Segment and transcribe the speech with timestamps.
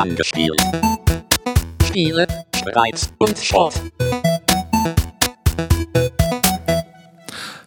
[0.00, 0.58] Angespielt.
[1.84, 3.74] Spiele, Spreiz und Sport.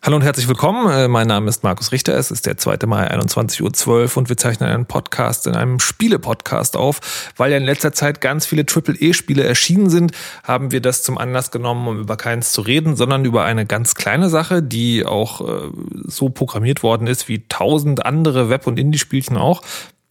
[0.01, 0.91] Hallo und herzlich willkommen.
[0.91, 2.17] Äh, Mein Name ist Markus Richter.
[2.17, 2.87] Es ist der 2.
[2.87, 7.31] Mai, 21.12 Uhr und wir zeichnen einen Podcast in einem Spiele-Podcast auf.
[7.37, 10.11] Weil ja in letzter Zeit ganz viele Triple-E-Spiele erschienen sind,
[10.43, 13.93] haben wir das zum Anlass genommen, um über keins zu reden, sondern über eine ganz
[13.93, 15.69] kleine Sache, die auch äh,
[16.05, 19.61] so programmiert worden ist wie tausend andere Web- und Indie-Spielchen auch.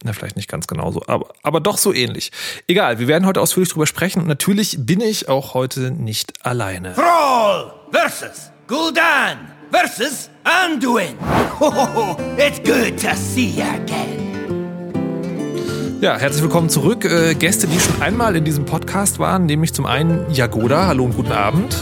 [0.05, 2.33] Na, vielleicht nicht ganz genauso, aber, aber doch so ähnlich.
[2.67, 6.91] Egal, wir werden heute ausführlich drüber sprechen und natürlich bin ich auch heute nicht alleine.
[6.91, 9.37] Brawl versus Gul'dan
[9.71, 11.15] versus Anduin.
[11.57, 12.17] Ho, ho, ho.
[12.37, 14.19] It's good to see you again.
[16.01, 17.05] Ja, herzlich willkommen zurück.
[17.05, 21.15] Äh, Gäste, die schon einmal in diesem Podcast waren, nämlich zum einen Jagoda, hallo und
[21.15, 21.77] guten Abend.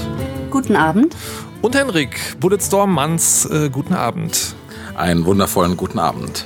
[0.51, 1.15] Guten Abend.
[1.63, 4.53] Und Henrik, Bulletstorm Manns, äh, guten Abend.
[4.95, 6.45] Einen wundervollen guten Abend.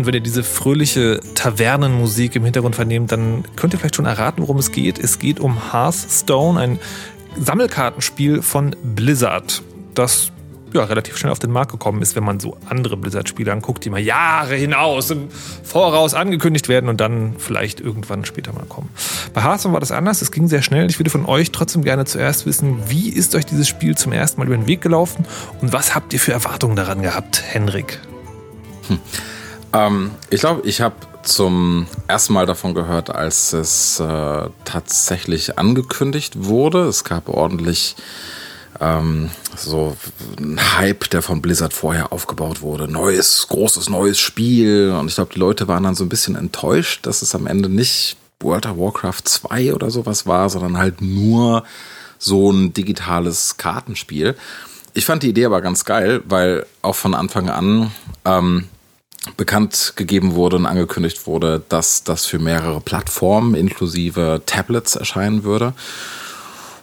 [0.00, 4.40] Und wenn ihr diese fröhliche Tavernenmusik im Hintergrund vernehmt, dann könnt ihr vielleicht schon erraten,
[4.40, 4.98] worum es geht.
[4.98, 6.78] Es geht um Hearthstone, ein
[7.38, 9.60] Sammelkartenspiel von Blizzard,
[9.94, 10.32] das
[10.72, 13.90] ja, relativ schnell auf den Markt gekommen ist, wenn man so andere Blizzard-Spiele anguckt, die
[13.90, 15.28] mal Jahre hinaus im
[15.64, 18.88] Voraus angekündigt werden und dann vielleicht irgendwann später mal kommen.
[19.34, 20.88] Bei Hearthstone war das anders, es ging sehr schnell.
[20.88, 24.40] Ich würde von euch trotzdem gerne zuerst wissen, wie ist euch dieses Spiel zum ersten
[24.40, 25.26] Mal über den Weg gelaufen
[25.60, 28.00] und was habt ihr für Erwartungen daran gehabt, Henrik?
[29.72, 36.44] Ähm, ich glaube, ich habe zum ersten Mal davon gehört, als es äh, tatsächlich angekündigt
[36.44, 36.86] wurde.
[36.86, 37.96] Es gab ordentlich
[38.80, 39.96] ähm, so
[40.38, 42.88] ein Hype, der von Blizzard vorher aufgebaut wurde.
[42.88, 44.94] Neues, großes, neues Spiel.
[44.98, 47.68] Und ich glaube, die Leute waren dann so ein bisschen enttäuscht, dass es am Ende
[47.68, 51.64] nicht World of Warcraft 2 oder sowas war, sondern halt nur
[52.18, 54.34] so ein digitales Kartenspiel.
[54.94, 57.92] Ich fand die Idee aber ganz geil, weil auch von Anfang an
[58.24, 58.68] ähm,
[59.36, 65.74] bekannt gegeben wurde und angekündigt wurde, dass das für mehrere Plattformen inklusive Tablets erscheinen würde.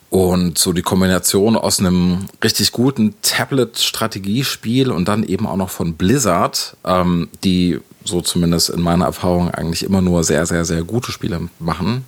[0.09, 5.95] Und so die Kombination aus einem richtig guten Tablet-Strategiespiel und dann eben auch noch von
[5.95, 11.11] Blizzard, ähm, die so zumindest in meiner Erfahrung eigentlich immer nur sehr, sehr, sehr gute
[11.11, 12.05] Spiele machen,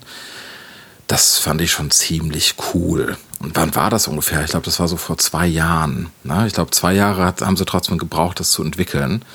[1.08, 3.18] das fand ich schon ziemlich cool.
[3.40, 4.44] Und wann war das ungefähr?
[4.44, 6.10] Ich glaube, das war so vor zwei Jahren.
[6.24, 6.46] Ne?
[6.48, 9.26] Ich glaube, zwei Jahre hat, haben sie trotzdem gebraucht, das zu entwickeln.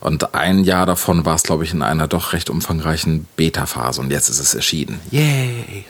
[0.00, 4.00] Und ein Jahr davon war es, glaube ich, in einer doch recht umfangreichen Beta-Phase.
[4.00, 5.00] Und jetzt ist es erschienen.
[5.10, 5.84] Yay!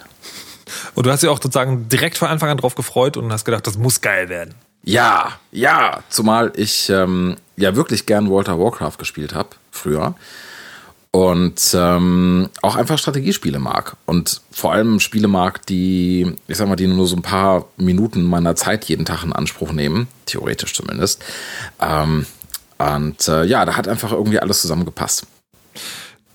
[0.94, 3.66] Und du hast dich auch sozusagen direkt von Anfang an drauf gefreut und hast gedacht,
[3.66, 4.54] das muss geil werden.
[4.82, 6.02] Ja, ja.
[6.08, 10.14] Zumal ich ähm, ja wirklich gern of Warcraft gespielt habe, früher.
[11.10, 13.96] Und ähm, auch einfach Strategiespiele mag.
[14.04, 18.22] Und vor allem Spiele mag, die, ich sag mal, die nur so ein paar Minuten
[18.22, 20.08] meiner Zeit jeden Tag in Anspruch nehmen.
[20.26, 21.24] Theoretisch zumindest.
[21.80, 22.26] Ähm,
[22.78, 25.26] und äh, ja, da hat einfach irgendwie alles zusammengepasst.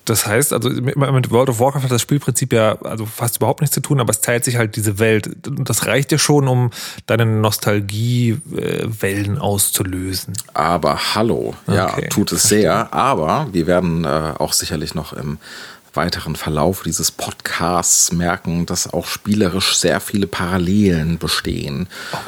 [0.05, 3.75] Das heißt, also mit World of Warcraft hat das Spielprinzip ja also fast überhaupt nichts
[3.75, 5.47] zu tun, aber es teilt sich halt diese Welt.
[5.47, 6.71] Und das reicht dir schon, um
[7.05, 10.33] deine Nostalgiewellen auszulösen.
[10.53, 12.91] Aber hallo, ja, Okay, tut es sehr.
[12.93, 15.37] Aber wir werden äh, auch sicherlich noch im
[15.93, 21.87] weiteren Verlauf dieses Podcasts merken, dass auch spielerisch sehr viele Parallelen bestehen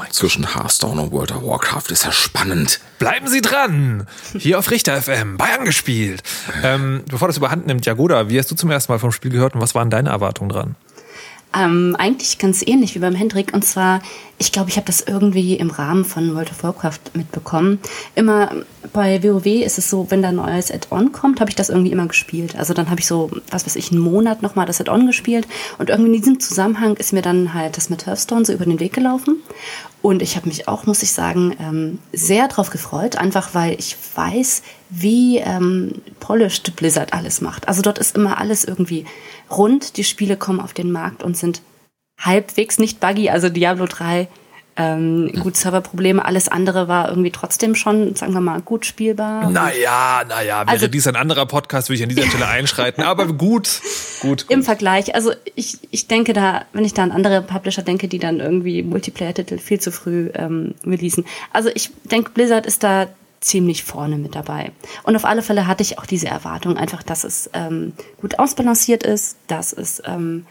[0.09, 1.91] zwischen Hearthstone und World of Warcraft.
[1.91, 2.79] Ist ja spannend.
[3.00, 4.07] Bleiben Sie dran!
[4.38, 6.23] Hier auf Richter FM, bei angespielt.
[6.63, 9.56] Ähm, bevor das überhand nimmt, Jagoda, wie hast du zum ersten Mal vom Spiel gehört
[9.56, 10.75] und was waren deine Erwartungen dran?
[11.56, 13.53] Ähm, eigentlich ganz ähnlich wie beim Hendrik.
[13.53, 14.02] Und zwar,
[14.38, 17.80] ich glaube, ich habe das irgendwie im Rahmen von World of Warcraft mitbekommen.
[18.16, 18.52] Immer
[18.91, 21.91] bei WoW ist es so, wenn da ein neues Add-on kommt, habe ich das irgendwie
[21.91, 22.56] immer gespielt.
[22.58, 25.47] Also dann habe ich so, was weiß ich, einen Monat nochmal das Add-on gespielt.
[25.78, 28.80] Und irgendwie in diesem Zusammenhang ist mir dann halt das mit Hearthstone so über den
[28.80, 29.38] Weg gelaufen.
[30.03, 33.96] Und ich habe mich auch, muss ich sagen, ähm, sehr drauf gefreut, einfach weil ich
[34.16, 37.69] weiß, wie ähm, polished Blizzard alles macht.
[37.69, 39.06] Also dort ist immer alles irgendwie
[39.50, 39.96] rund.
[39.96, 41.62] Die Spiele kommen auf den Markt und sind
[42.19, 43.30] halbwegs nicht buggy.
[43.30, 44.28] Also Diablo 3,
[44.75, 46.23] ähm, gut Serverprobleme.
[46.23, 49.50] Alles andere war irgendwie trotzdem schon, sagen wir mal, gut spielbar.
[49.50, 53.03] Naja, naja, wäre Also- dies ein anderer Podcast, würde ich an dieser Stelle einschreiten.
[53.03, 53.81] Aber gut,
[54.22, 54.66] gut, Im gut.
[54.66, 58.40] Vergleich, also ich, ich denke da, wenn ich da an andere Publisher denke, die dann
[58.40, 61.25] irgendwie Multiplayer-Titel viel zu früh ähm, releasen.
[61.52, 63.08] Also ich denke, Blizzard ist da
[63.41, 64.72] ziemlich vorne mit dabei.
[65.03, 67.91] Und auf alle Fälle hatte ich auch diese Erwartung, einfach, dass es ähm,
[68.22, 70.46] gut ausbalanciert ist, dass es ähm,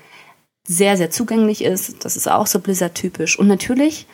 [0.67, 2.05] sehr, sehr zugänglich ist.
[2.05, 3.39] Das ist auch so Blizzard-typisch.
[3.39, 4.07] Und natürlich,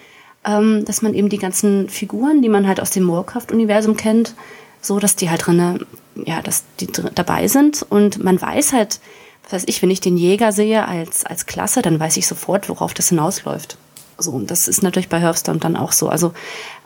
[0.45, 4.35] ähm, dass man eben die ganzen Figuren, die man halt aus dem Warcraft-Universum kennt,
[4.81, 5.81] so, dass die halt drinne,
[6.15, 7.85] ja, dass die dabei sind.
[7.89, 9.01] Und man weiß halt,
[9.45, 12.69] was weiß ich, wenn ich den Jäger sehe als, als Klasse, dann weiß ich sofort,
[12.69, 13.77] worauf das hinausläuft.
[14.19, 16.09] So, und das ist natürlich bei Hearthstone dann auch so.
[16.09, 16.33] Also,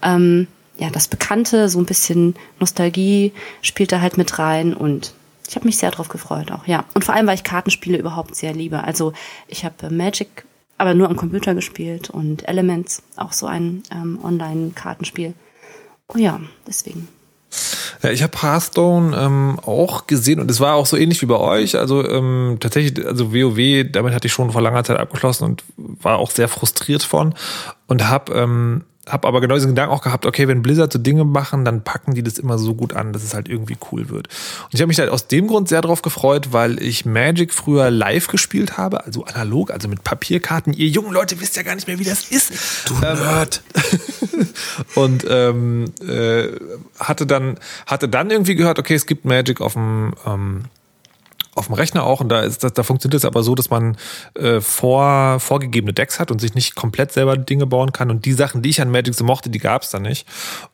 [0.02, 0.46] ähm,
[0.78, 5.12] ja, das Bekannte, so ein bisschen Nostalgie spielt da halt mit rein und
[5.52, 6.86] ich habe mich sehr drauf gefreut auch, ja.
[6.94, 8.84] Und vor allem, weil ich Kartenspiele überhaupt sehr liebe.
[8.84, 9.12] Also
[9.48, 10.46] ich habe äh, Magic,
[10.78, 15.34] aber nur am Computer gespielt und Elements, auch so ein ähm, Online-Kartenspiel.
[16.08, 17.06] Oh ja, deswegen.
[18.02, 21.38] Ja, ich habe Hearthstone ähm, auch gesehen und es war auch so ähnlich wie bei
[21.38, 21.76] euch.
[21.76, 26.16] Also ähm, tatsächlich, also WoW, damit hatte ich schon vor langer Zeit abgeschlossen und war
[26.16, 27.34] auch sehr frustriert von
[27.88, 31.24] und habe ähm, habe aber genau diesen Gedanken auch gehabt, okay, wenn Blizzard so Dinge
[31.24, 34.28] machen, dann packen die das immer so gut an, dass es halt irgendwie cool wird.
[34.64, 37.90] Und ich habe mich halt aus dem Grund sehr drauf gefreut, weil ich Magic früher
[37.90, 40.72] live gespielt habe, also analog, also mit Papierkarten.
[40.72, 42.52] Ihr jungen Leute wisst ja gar nicht mehr, wie das ist.
[42.88, 43.62] Du ähm, Nerd.
[44.94, 46.48] und ähm, äh,
[46.98, 50.64] hatte dann hatte dann irgendwie gehört, okay, es gibt Magic auf dem ähm,
[51.54, 53.96] auf dem Rechner auch und da ist da funktioniert es aber so, dass man
[54.34, 58.10] äh, vor, vorgegebene Decks hat und sich nicht komplett selber Dinge bauen kann.
[58.10, 60.26] Und die Sachen, die ich an Magic so mochte, die gab es da nicht.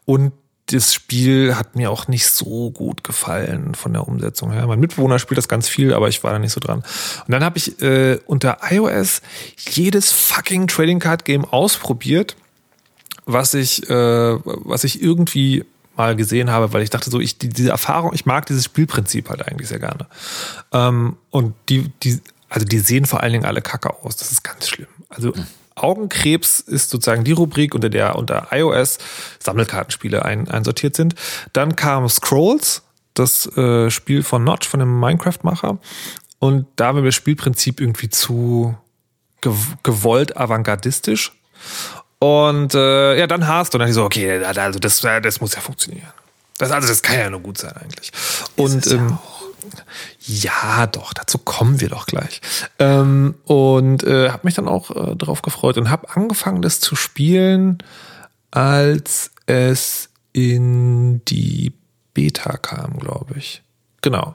[0.05, 0.33] Und
[0.67, 4.67] das Spiel hat mir auch nicht so gut gefallen von der Umsetzung her.
[4.67, 6.81] Mein Mitbewohner spielt das ganz viel, aber ich war da nicht so dran.
[7.27, 9.23] Und dann habe ich äh, unter iOS
[9.57, 12.37] jedes fucking Trading Card Game ausprobiert,
[13.25, 15.65] was ich, äh, was ich irgendwie
[15.99, 19.29] mal gesehen habe, weil ich dachte so, ich die, diese Erfahrung, ich mag dieses Spielprinzip
[19.29, 20.07] halt eigentlich sehr gerne.
[20.73, 24.17] Ähm, und die, die, also die sehen vor allen Dingen alle kacke aus.
[24.17, 24.89] Das ist ganz schlimm.
[25.11, 25.47] Also mhm.
[25.75, 28.99] Augenkrebs ist sozusagen die Rubrik, unter der unter iOS
[29.39, 31.15] Sammelkartenspiele ein, einsortiert sind.
[31.53, 32.83] Dann kam Scrolls,
[33.15, 35.79] das äh, Spiel von Notch, von dem Minecraft-Macher.
[36.39, 38.77] Und da war mir das Spielprinzip irgendwie zu
[39.83, 41.33] gewollt avantgardistisch.
[42.19, 45.61] Und äh, ja, dann hast du dann ich so, okay, also das, das muss ja
[45.61, 46.09] funktionieren.
[46.59, 48.11] Das, also das kann ja nur gut sein eigentlich.
[48.57, 49.19] Und ähm,
[50.21, 52.41] ja, doch, dazu kommen wir doch gleich.
[52.79, 56.97] Ähm, und äh, habe mich dann auch äh, drauf gefreut und habe angefangen, das zu
[56.97, 57.79] spielen,
[58.51, 61.73] als es in die
[62.15, 63.63] Beta kam, glaube ich.
[64.03, 64.35] Genau.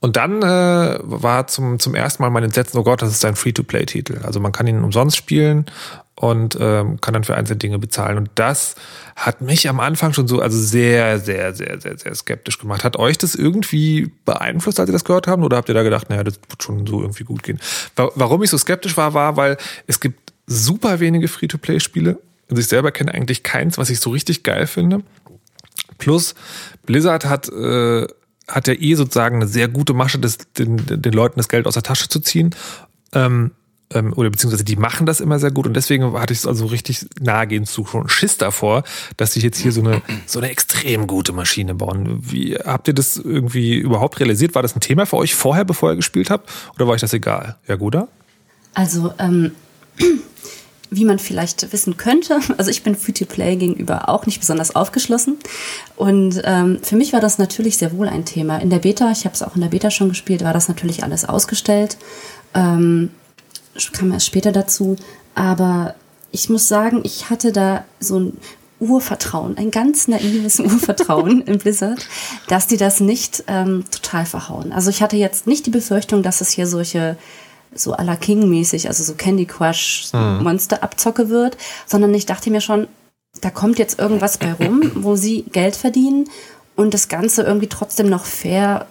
[0.00, 3.36] Und dann äh, war zum, zum ersten Mal mein Entsetzen, oh Gott, das ist ein
[3.36, 4.20] Free-to-Play-Titel.
[4.24, 5.66] Also man kann ihn umsonst spielen
[6.22, 8.16] und ähm, kann dann für einzelne Dinge bezahlen.
[8.16, 8.76] Und das
[9.16, 12.84] hat mich am Anfang schon so, also sehr, sehr, sehr, sehr, sehr skeptisch gemacht.
[12.84, 15.42] Hat euch das irgendwie beeinflusst, als ihr das gehört habt?
[15.42, 17.58] Oder habt ihr da gedacht, naja, das wird schon so irgendwie gut gehen?
[17.96, 19.56] Warum ich so skeptisch war, war, weil
[19.88, 22.20] es gibt super wenige Free-to-Play-Spiele.
[22.48, 25.02] Also ich selber kenne eigentlich keins, was ich so richtig geil finde.
[25.98, 26.36] Plus,
[26.86, 28.06] Blizzard hat, äh,
[28.46, 31.74] hat ja eh sozusagen eine sehr gute Masche, das, den, den Leuten das Geld aus
[31.74, 32.54] der Tasche zu ziehen.
[33.12, 33.50] Ähm,
[33.94, 36.66] ähm, oder beziehungsweise die machen das immer sehr gut und deswegen hatte ich es also
[36.66, 38.84] richtig nahegehend zu schon Schiss davor,
[39.16, 42.18] dass sie jetzt hier so eine so eine extrem gute Maschine bauen.
[42.20, 44.54] Wie habt ihr das irgendwie überhaupt realisiert?
[44.54, 47.12] War das ein Thema für euch vorher, bevor ihr gespielt habt, oder war euch das
[47.12, 47.56] egal?
[47.66, 48.08] Ja, Guda?
[48.74, 49.52] Also ähm,
[50.90, 55.38] wie man vielleicht wissen könnte, also ich bin Free-to-Play gegenüber auch nicht besonders aufgeschlossen.
[55.96, 58.58] Und ähm, für mich war das natürlich sehr wohl ein Thema.
[58.58, 61.02] In der Beta, ich habe es auch in der Beta schon gespielt, war das natürlich
[61.02, 61.96] alles ausgestellt.
[62.54, 63.10] Ähm,
[63.92, 64.96] kam erst später dazu.
[65.34, 65.94] Aber
[66.30, 68.36] ich muss sagen, ich hatte da so ein
[68.80, 72.06] Urvertrauen, ein ganz naives Urvertrauen in Blizzard,
[72.48, 74.72] dass die das nicht ähm, total verhauen.
[74.72, 77.16] Also ich hatte jetzt nicht die Befürchtung, dass es hier solche
[77.74, 80.42] so à la King-mäßig, also so Candy Crush mhm.
[80.42, 82.86] Monster-Abzocke wird, sondern ich dachte mir schon,
[83.40, 86.28] da kommt jetzt irgendwas bei rum, wo sie Geld verdienen
[86.76, 88.86] und das Ganze irgendwie trotzdem noch fair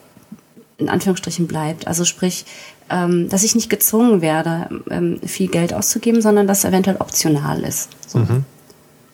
[0.78, 1.86] in Anführungsstrichen bleibt.
[1.86, 2.46] Also sprich,
[2.92, 7.90] ähm, dass ich nicht gezwungen werde, ähm, viel Geld auszugeben, sondern dass eventuell optional ist.
[8.08, 8.20] So.
[8.20, 8.46] Mhm.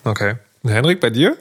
[0.03, 0.35] Okay.
[0.63, 1.37] Henrik, bei dir?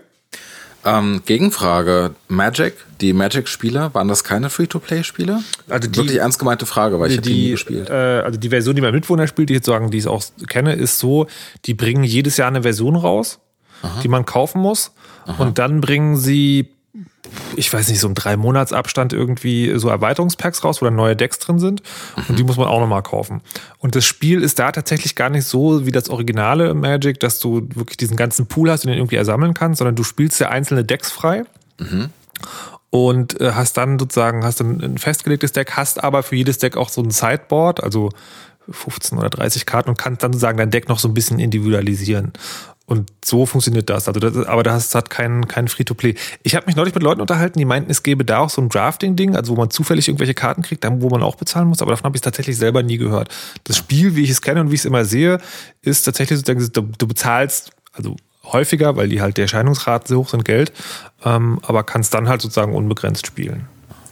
[0.85, 5.43] Ähm, Gegenfrage: Magic, die Magic-Spieler, waren das keine Free-to-Play-Spiele?
[5.69, 7.91] Also die, Wirklich ernst gemeinte Frage, weil ich die, nie gespielt.
[7.91, 10.23] Äh, also die Version, die mein Mitwohner spielt, die ich jetzt sagen, die ich auch
[10.49, 11.27] kenne, ist so:
[11.65, 13.41] Die bringen jedes Jahr eine Version raus,
[13.83, 14.01] Aha.
[14.03, 14.93] die man kaufen muss,
[15.27, 15.43] Aha.
[15.43, 16.69] und dann bringen sie
[17.57, 21.17] ich weiß nicht, so im drei Monats Abstand irgendwie so Erweiterungspacks raus, wo dann neue
[21.17, 21.83] Decks drin sind.
[22.29, 23.41] Und die muss man auch nochmal kaufen.
[23.79, 27.69] Und das Spiel ist da tatsächlich gar nicht so wie das originale Magic, dass du
[27.75, 30.85] wirklich diesen ganzen Pool hast und den irgendwie ersammeln kannst, sondern du spielst ja einzelne
[30.85, 31.45] Decks frei.
[31.79, 32.11] Mhm.
[32.91, 36.77] Und äh, hast dann sozusagen, hast dann ein festgelegtes Deck, hast aber für jedes Deck
[36.77, 38.11] auch so ein Sideboard, also
[38.71, 42.33] 15 oder 30 Karten und kannst dann sozusagen dein Deck noch so ein bisschen individualisieren.
[42.87, 44.07] Und so funktioniert das.
[44.07, 46.15] Also das, aber das hat kein, kein Free-to-Play.
[46.45, 48.69] Ich habe mich neulich mit Leuten unterhalten, die meinten, es gäbe da auch so ein
[48.69, 52.05] Drafting-Ding, also wo man zufällig irgendwelche Karten kriegt, wo man auch bezahlen muss, aber davon
[52.05, 53.29] habe ich tatsächlich selber nie gehört.
[53.65, 55.41] Das Spiel, wie ich es kenne und wie ich es immer sehe,
[55.83, 58.15] ist tatsächlich sozusagen, du, du bezahlst, also
[58.45, 60.73] häufiger, weil die halt die Erscheinungsraten so hoch sind, Geld,
[61.25, 63.67] ähm, aber kannst dann halt sozusagen unbegrenzt spielen.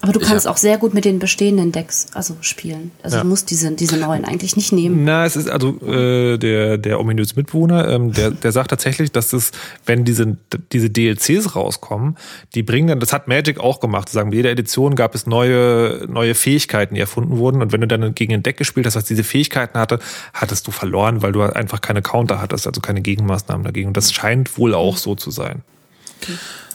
[0.05, 2.91] Aber du kannst auch sehr gut mit den bestehenden Decks also spielen.
[3.03, 3.23] Also Ja.
[3.23, 5.05] du musst diese, diese neuen eigentlich nicht nehmen.
[5.05, 9.33] Na, es ist also äh, der, der ominöse Mitbewohner, ähm, der, der sagt tatsächlich, dass
[9.33, 9.53] es,
[9.87, 10.37] wenn diese,
[10.73, 12.19] diese DLCs rauskommen,
[12.55, 16.07] die bringen dann, das hat Magic auch gemacht, sagen, in jeder Edition gab es neue,
[16.07, 17.63] neue Fähigkeiten, die erfunden wurden.
[17.63, 20.01] Und wenn du dann gegen ein Deck gespielt hast, was diese Fähigkeiten hatte,
[20.35, 23.89] hattest du verloren, weil du einfach keine Counter hattest, also keine Gegenmaßnahmen dagegen.
[23.89, 25.63] Und das scheint wohl auch so zu sein.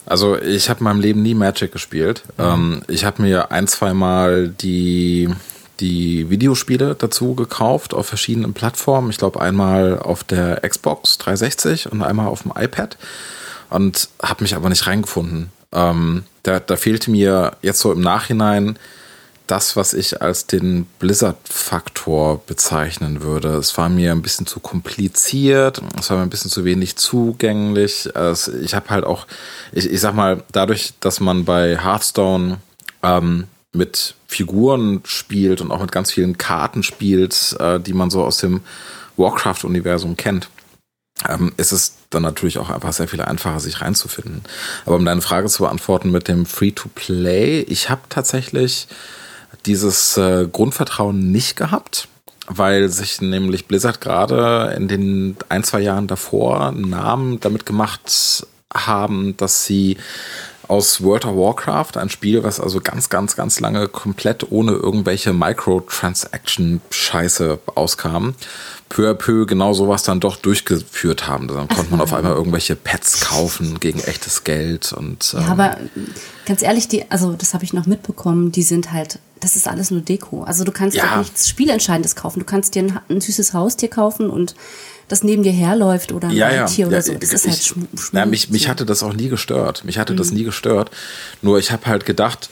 [0.10, 2.24] Also ich habe in meinem Leben nie Magic gespielt.
[2.39, 5.30] Ähm, ich habe mir ein, zwei Mal die,
[5.80, 9.12] die Videospiele dazu gekauft auf verschiedenen Plattformen.
[9.12, 12.98] Ich glaube einmal auf der Xbox 360 und einmal auf dem iPad
[13.70, 15.51] und habe mich aber nicht reingefunden.
[15.72, 18.80] Ähm, da, da fehlte mir jetzt so im Nachhinein
[19.50, 23.56] das, was ich als den Blizzard-Faktor bezeichnen würde.
[23.56, 28.10] Es war mir ein bisschen zu kompliziert, es war mir ein bisschen zu wenig zugänglich.
[28.15, 29.25] Es, ich habe halt auch,
[29.72, 32.58] ich, ich sag mal, dadurch, dass man bei Hearthstone
[33.01, 38.24] ähm, mit Figuren spielt und auch mit ganz vielen Karten spielt, äh, die man so
[38.24, 38.62] aus dem
[39.18, 40.50] Warcraft-Universum kennt,
[41.27, 44.44] ähm, ist es dann natürlich auch einfach sehr viel einfacher, sich reinzufinden.
[44.86, 48.88] Aber um deine Frage zu beantworten mit dem Free-to-Play, ich habe tatsächlich
[49.65, 52.08] dieses äh, Grundvertrauen nicht gehabt,
[52.48, 58.46] weil sich nämlich Blizzard gerade in den ein, zwei Jahren davor einen Namen damit gemacht
[58.74, 59.98] haben, dass sie
[60.70, 65.34] aus World of Warcraft, ein Spiel, was also ganz, ganz, ganz lange komplett ohne irgendwelche
[65.34, 68.36] Microtransaction-Scheiße auskam,
[68.88, 71.48] peu à peu genau sowas dann doch durchgeführt haben.
[71.48, 75.77] Dann konnte man auf einmal irgendwelche Pets kaufen gegen echtes Geld und ähm, Ja, aber
[76.46, 79.91] ganz ehrlich, die, also das habe ich noch mitbekommen, die sind halt, das ist alles
[79.91, 80.43] nur Deko.
[80.43, 81.17] Also du kannst Ja.
[81.17, 82.39] nichts Spielentscheidendes kaufen.
[82.39, 84.55] Du kannst dir ein, ein süßes Haustier kaufen und
[85.08, 86.65] das neben dir herläuft oder ein ja, ja.
[86.65, 87.13] Tier oder ja, so.
[87.13, 89.84] Das ich, ist halt Schmu na, mich, mich hatte das auch nie gestört.
[89.86, 90.91] Mich hatte das nie gestört.
[91.41, 92.50] Nur ich habe halt gedacht,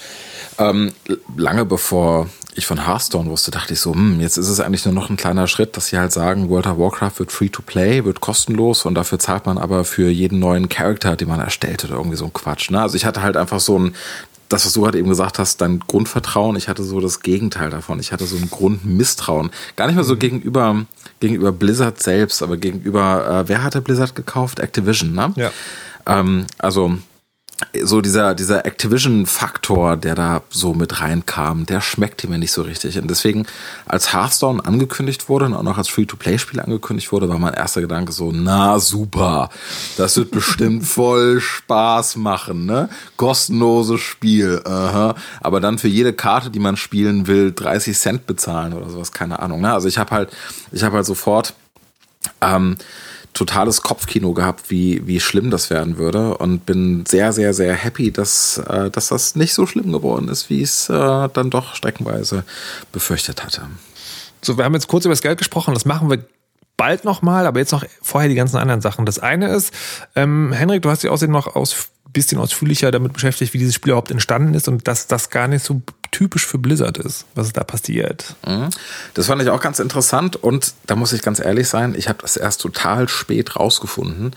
[0.57, 0.91] ähm,
[1.35, 4.93] lange bevor ich von Hearthstone wusste, dachte ich so, hm, jetzt ist es eigentlich nur
[4.93, 8.03] noch ein kleiner Schritt, dass sie halt sagen, World of Warcraft wird free to play,
[8.03, 11.95] wird kostenlos und dafür zahlt man aber für jeden neuen Charakter, den man erstellt oder
[11.95, 12.71] irgendwie so ein Quatsch.
[12.71, 12.81] Ne?
[12.81, 13.95] Also ich hatte halt einfach so ein,
[14.49, 17.99] das, was du gerade eben gesagt hast, dein Grundvertrauen, ich hatte so das Gegenteil davon.
[17.99, 19.51] Ich hatte so ein Grundmisstrauen.
[19.75, 20.85] Gar nicht mal so gegenüber,
[21.19, 24.59] gegenüber Blizzard selbst, aber gegenüber, äh, wer hatte Blizzard gekauft?
[24.59, 25.33] Activision, ne?
[25.35, 25.51] Ja.
[26.05, 26.97] Ähm, also
[27.81, 32.99] so dieser, dieser Activision-Faktor, der da so mit reinkam, der schmeckte mir nicht so richtig.
[32.99, 33.47] Und deswegen,
[33.87, 38.11] als Hearthstone angekündigt wurde und auch noch als Free-to-Play-Spiel angekündigt wurde, war mein erster Gedanke
[38.11, 39.49] so, na super,
[39.97, 42.89] das wird bestimmt voll Spaß machen, ne?
[43.15, 45.15] Kostenloses Spiel, aha.
[45.41, 49.39] Aber dann für jede Karte, die man spielen will, 30 Cent bezahlen oder sowas, keine
[49.39, 49.61] Ahnung.
[49.61, 49.73] Ne?
[49.73, 50.29] Also ich habe halt,
[50.71, 51.55] ich habe halt sofort
[52.41, 52.77] ähm,
[53.33, 58.11] totales Kopfkino gehabt, wie, wie schlimm das werden würde und bin sehr, sehr, sehr happy,
[58.11, 61.75] dass, äh, dass das nicht so schlimm geworden ist, wie ich es äh, dann doch
[61.75, 62.43] streckenweise
[62.91, 63.61] befürchtet hatte.
[64.41, 66.25] So, wir haben jetzt kurz über das Geld gesprochen, das machen wir
[66.77, 69.05] bald nochmal, aber jetzt noch vorher die ganzen anderen Sachen.
[69.05, 69.73] Das eine ist,
[70.15, 73.91] ähm, Henrik, du hast dich außerdem noch aus bisschen ausführlicher damit beschäftigt, wie dieses Spiel
[73.91, 75.81] überhaupt entstanden ist und dass das gar nicht so
[76.17, 78.35] typisch für Blizzard ist, was da passiert.
[78.47, 78.69] Mhm.
[79.13, 82.19] Das fand ich auch ganz interessant und da muss ich ganz ehrlich sein, ich habe
[82.23, 84.35] das erst total spät rausgefunden.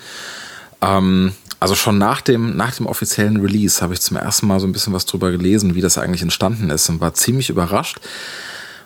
[0.83, 4.67] Ähm, also schon nach dem, nach dem offiziellen Release habe ich zum ersten Mal so
[4.67, 7.99] ein bisschen was drüber gelesen, wie das eigentlich entstanden ist und war ziemlich überrascht.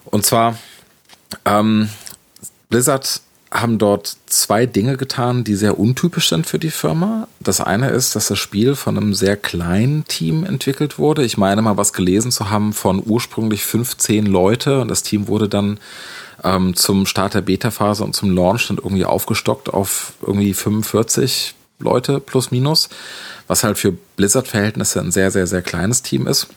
[0.04, 0.56] Und zwar,
[1.44, 1.88] ähm,
[2.68, 3.22] Blizzard
[3.54, 7.28] haben dort zwei Dinge getan, die sehr untypisch sind für die Firma.
[7.38, 11.24] Das eine ist, dass das Spiel von einem sehr kleinen Team entwickelt wurde.
[11.24, 15.48] Ich meine mal was gelesen zu haben von ursprünglich 15 Leute und das Team wurde
[15.48, 15.78] dann
[16.42, 22.18] ähm, zum Start der Beta-Phase und zum Launch dann irgendwie aufgestockt auf irgendwie 45 Leute
[22.18, 22.88] plus minus,
[23.46, 26.48] was halt für Blizzard-Verhältnisse ein sehr, sehr, sehr kleines Team ist.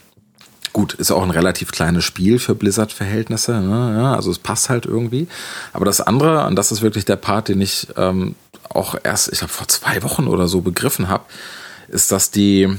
[0.77, 3.98] Gut, ist auch ein relativ kleines Spiel für Blizzard-Verhältnisse, ne?
[4.00, 5.27] ja, also es passt halt irgendwie.
[5.74, 8.36] Aber das andere, und das ist wirklich der Part, den ich ähm,
[8.69, 11.24] auch erst, ich glaube, vor zwei Wochen oder so begriffen habe,
[11.88, 12.69] ist, dass die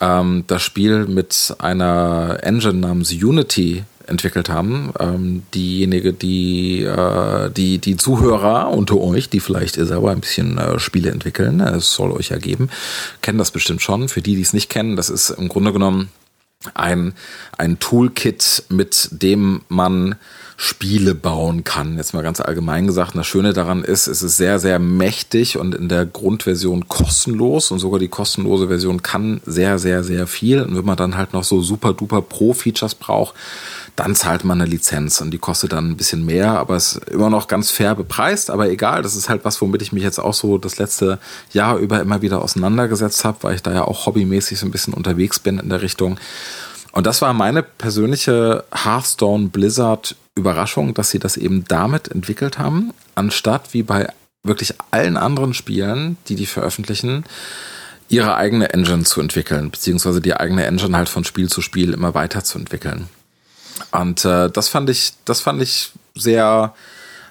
[0.00, 4.92] ähm, das Spiel mit einer Engine namens Unity entwickelt haben.
[5.00, 10.78] Ähm, diejenige, die, äh, die, die Zuhörer unter euch, die vielleicht selber ein bisschen äh,
[10.78, 12.70] Spiele entwickeln, es soll euch ja geben,
[13.20, 14.08] kennen das bestimmt schon.
[14.08, 16.10] Für die, die es nicht kennen, das ist im Grunde genommen
[16.74, 17.14] ein,
[17.56, 20.16] ein Toolkit, mit dem man
[20.60, 21.96] Spiele bauen kann.
[21.96, 23.14] Jetzt mal ganz allgemein gesagt.
[23.14, 27.70] Das Schöne daran ist, es ist sehr, sehr mächtig und in der Grundversion kostenlos.
[27.70, 30.60] Und sogar die kostenlose Version kann sehr, sehr, sehr viel.
[30.60, 33.36] Und wenn man dann halt noch so super duper Pro-Features braucht,
[33.94, 37.30] dann zahlt man eine Lizenz und die kostet dann ein bisschen mehr, aber ist immer
[37.30, 38.50] noch ganz fair bepreist.
[38.50, 41.20] Aber egal, das ist halt was, womit ich mich jetzt auch so das letzte
[41.52, 44.94] Jahr über immer wieder auseinandergesetzt habe, weil ich da ja auch hobbymäßig so ein bisschen
[44.94, 46.18] unterwegs bin in der Richtung.
[46.92, 52.92] Und das war meine persönliche Hearthstone Blizzard Überraschung, dass sie das eben damit entwickelt haben,
[53.14, 54.08] anstatt wie bei
[54.44, 57.24] wirklich allen anderen Spielen, die die veröffentlichen,
[58.08, 62.14] ihre eigene Engine zu entwickeln, beziehungsweise die eigene Engine halt von Spiel zu Spiel immer
[62.14, 63.08] weiterzuentwickeln.
[63.90, 66.74] Und äh, das fand ich, das fand ich sehr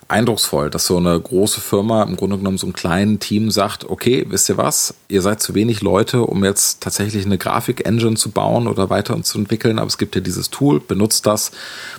[0.07, 4.25] eindrucksvoll, dass so eine große Firma im Grunde genommen so einem kleinen Team sagt, okay,
[4.29, 8.67] wisst ihr was, ihr seid zu wenig Leute, um jetzt tatsächlich eine Grafik-Engine zu bauen
[8.67, 11.51] oder weiter zu entwickeln, aber es gibt ja dieses Tool, benutzt das,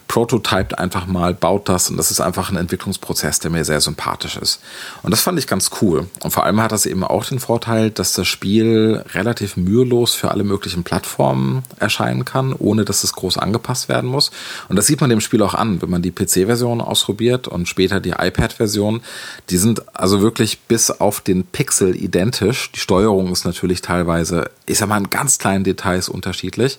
[0.08, 4.36] prototypt einfach mal, baut das und das ist einfach ein Entwicklungsprozess, der mir sehr sympathisch
[4.36, 4.60] ist.
[5.02, 6.06] Und das fand ich ganz cool.
[6.22, 10.30] Und vor allem hat das eben auch den Vorteil, dass das Spiel relativ mühelos für
[10.30, 14.30] alle möglichen Plattformen erscheinen kann, ohne dass es groß angepasst werden muss.
[14.68, 17.98] Und das sieht man dem Spiel auch an, wenn man die PC-Version ausprobiert und später
[18.00, 19.02] die iPad-Version.
[19.50, 22.73] Die sind also wirklich bis auf den Pixel identisch.
[22.73, 26.78] Die Steuerung ist natürlich teilweise, ich sag mal, in ganz kleinen Details unterschiedlich.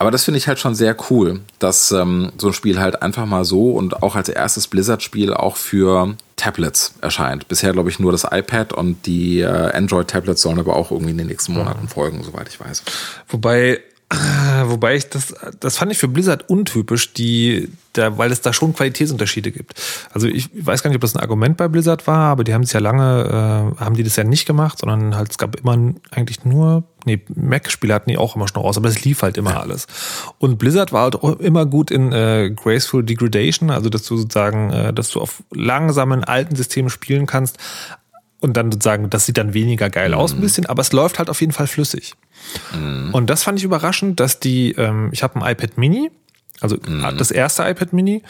[0.00, 3.26] Aber das finde ich halt schon sehr cool, dass ähm, so ein Spiel halt einfach
[3.26, 7.48] mal so und auch als erstes Blizzard-Spiel auch für Tablets erscheint.
[7.48, 11.18] Bisher glaube ich nur das iPad und die äh, Android-Tablets sollen aber auch irgendwie in
[11.18, 12.82] den nächsten Monaten folgen, soweit ich weiß.
[13.28, 13.82] Wobei
[14.64, 18.74] Wobei ich das, das fand ich für Blizzard untypisch, die, da, weil es da schon
[18.74, 19.80] Qualitätsunterschiede gibt.
[20.12, 22.64] Also ich weiß gar nicht, ob das ein Argument bei Blizzard war, aber die haben
[22.64, 25.94] es ja lange, äh, haben die das ja nicht gemacht, sondern halt, es gab immer
[26.10, 29.60] eigentlich nur, nee, Mac-Spiele hatten die auch immer schon raus, aber es lief halt immer
[29.60, 29.86] alles.
[30.38, 34.72] Und Blizzard war halt auch immer gut in äh, Graceful Degradation, also dass du sozusagen,
[34.72, 37.58] äh, dass du auf langsamen alten Systemen spielen kannst,
[38.40, 40.42] und dann sozusagen, das sieht dann weniger geil aus ein mhm.
[40.42, 42.14] bisschen, aber es läuft halt auf jeden Fall flüssig.
[42.74, 43.10] Mhm.
[43.12, 46.10] Und das fand ich überraschend, dass die, ähm, ich habe ein iPad Mini,
[46.60, 47.16] also mhm.
[47.16, 48.22] das erste iPad Mini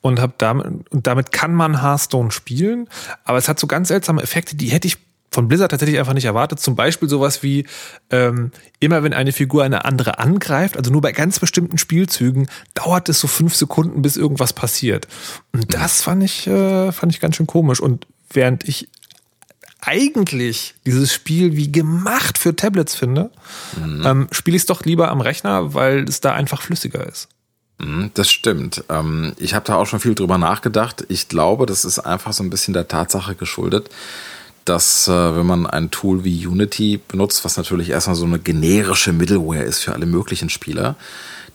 [0.00, 2.88] und habe damit und damit kann man Hearthstone spielen,
[3.24, 4.98] aber es hat so ganz seltsame Effekte, die hätte ich
[5.30, 6.58] von Blizzard tatsächlich einfach nicht erwartet.
[6.58, 7.66] Zum Beispiel sowas wie
[8.10, 13.08] ähm, immer wenn eine Figur eine andere angreift, also nur bei ganz bestimmten Spielzügen dauert
[13.08, 15.06] es so fünf Sekunden, bis irgendwas passiert.
[15.52, 17.80] Und das fand ich äh, fand ich ganz schön komisch.
[17.80, 18.88] Und während ich
[19.80, 23.30] eigentlich dieses Spiel wie gemacht für Tablets finde,
[23.76, 24.02] mhm.
[24.04, 27.28] ähm, spiele ich es doch lieber am Rechner, weil es da einfach flüssiger ist.
[27.78, 28.84] Mhm, das stimmt.
[28.88, 31.04] Ähm, ich habe da auch schon viel drüber nachgedacht.
[31.08, 33.88] Ich glaube, das ist einfach so ein bisschen der Tatsache geschuldet,
[34.64, 39.12] dass äh, wenn man ein Tool wie Unity benutzt, was natürlich erstmal so eine generische
[39.12, 40.96] Middleware ist für alle möglichen Spieler,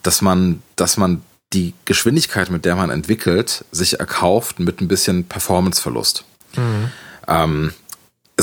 [0.02, 1.22] dass man, dass man
[1.52, 6.24] die Geschwindigkeit, mit der man entwickelt, sich erkauft mit ein bisschen Performanceverlust.
[6.56, 6.90] Mhm.
[7.28, 7.74] Ähm,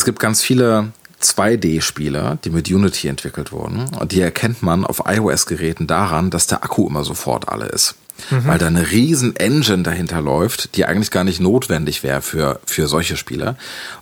[0.00, 3.84] es gibt ganz viele 2D-Spiele, die mit Unity entwickelt wurden.
[4.00, 7.96] Und die erkennt man auf iOS-Geräten daran, dass der Akku immer sofort alle ist.
[8.30, 8.46] Mhm.
[8.46, 12.86] Weil da eine riesen Engine dahinter läuft, die eigentlich gar nicht notwendig wäre für, für
[12.86, 13.56] solche Spiele.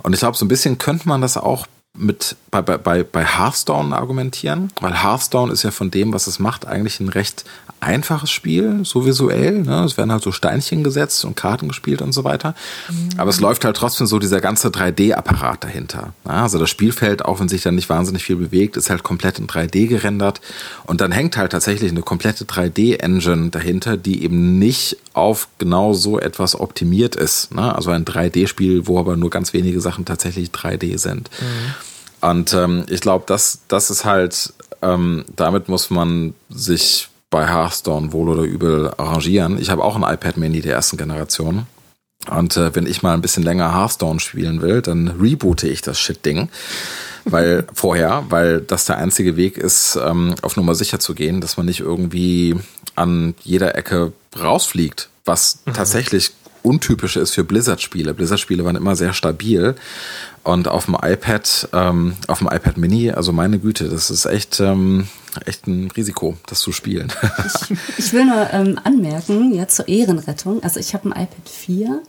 [0.04, 1.66] Und ich glaube, so ein bisschen könnte man das auch
[1.98, 6.66] mit bei, bei, bei Hearthstone argumentieren, weil Hearthstone ist ja von dem, was es macht,
[6.66, 7.44] eigentlich ein recht
[7.80, 9.62] einfaches Spiel, so visuell.
[9.62, 9.84] Ne?
[9.84, 12.54] Es werden halt so Steinchen gesetzt und Karten gespielt und so weiter.
[12.88, 13.10] Mhm.
[13.18, 16.12] Aber es läuft halt trotzdem so dieser ganze 3D-Apparat dahinter.
[16.24, 16.32] Ne?
[16.32, 19.46] Also das Spielfeld, auch wenn sich dann nicht wahnsinnig viel bewegt, ist halt komplett in
[19.46, 20.40] 3D gerendert.
[20.84, 26.18] Und dann hängt halt tatsächlich eine komplette 3D-Engine dahinter, die eben nicht auf genau so
[26.18, 27.54] etwas optimiert ist.
[27.54, 27.74] Ne?
[27.74, 31.30] Also ein 3D-Spiel, wo aber nur ganz wenige Sachen tatsächlich 3D sind.
[31.40, 31.74] Mhm.
[32.20, 34.52] Und ähm, ich glaube, das, das ist halt,
[34.82, 39.58] ähm, damit muss man sich bei Hearthstone wohl oder übel arrangieren.
[39.60, 41.66] Ich habe auch ein iPad Mini der ersten Generation.
[42.30, 46.00] Und äh, wenn ich mal ein bisschen länger Hearthstone spielen will, dann reboote ich das
[46.00, 46.48] Shit-Ding.
[47.24, 51.56] Weil vorher, weil das der einzige Weg ist, ähm, auf Nummer sicher zu gehen, dass
[51.56, 52.56] man nicht irgendwie
[52.96, 55.74] an jeder Ecke rausfliegt, was mhm.
[55.74, 58.14] tatsächlich untypisch ist für Blizzard-Spiele.
[58.14, 59.74] Blizzard-Spiele waren immer sehr stabil.
[60.44, 64.60] Und auf dem iPad, ähm, auf dem iPad Mini, also meine Güte, das ist echt,
[64.60, 65.08] ähm,
[65.44, 67.12] echt ein Risiko, das zu spielen.
[67.68, 70.62] ich, ich will nur ähm, anmerken, ja, zur Ehrenrettung.
[70.62, 72.02] Also ich habe ein iPad 4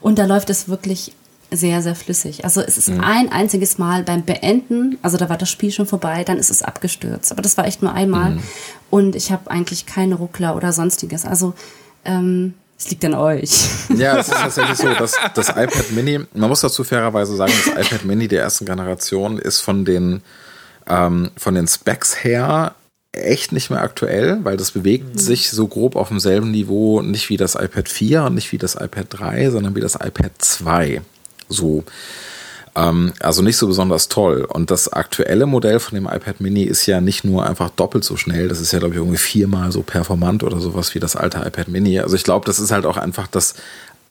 [0.00, 1.12] und da läuft es wirklich
[1.50, 2.44] sehr, sehr flüssig.
[2.44, 3.00] Also es ist mhm.
[3.00, 6.62] ein einziges Mal beim Beenden, also da war das Spiel schon vorbei, dann ist es
[6.62, 7.32] abgestürzt.
[7.32, 8.32] Aber das war echt nur einmal.
[8.32, 8.42] Mhm.
[8.88, 11.24] Und ich habe eigentlich keine Ruckler oder sonstiges.
[11.24, 11.54] Also
[12.04, 13.68] ähm, es liegt an euch.
[13.94, 17.86] Ja, es ist tatsächlich so, dass das iPad Mini, man muss dazu fairerweise sagen, das
[17.86, 20.22] iPad Mini der ersten Generation ist von den,
[20.88, 22.74] ähm, von den Specs her
[23.12, 25.18] echt nicht mehr aktuell, weil das bewegt mhm.
[25.18, 28.76] sich so grob auf demselben Niveau nicht wie das iPad 4 und nicht wie das
[28.76, 31.02] iPad 3, sondern wie das iPad 2.
[31.50, 31.84] So.
[32.80, 34.46] Ähm, also nicht so besonders toll.
[34.48, 38.16] Und das aktuelle Modell von dem iPad Mini ist ja nicht nur einfach doppelt so
[38.16, 41.38] schnell, das ist ja, glaube ich, irgendwie viermal so performant oder sowas wie das alte
[41.38, 42.00] iPad Mini.
[42.00, 43.54] Also ich glaube, das ist halt auch einfach das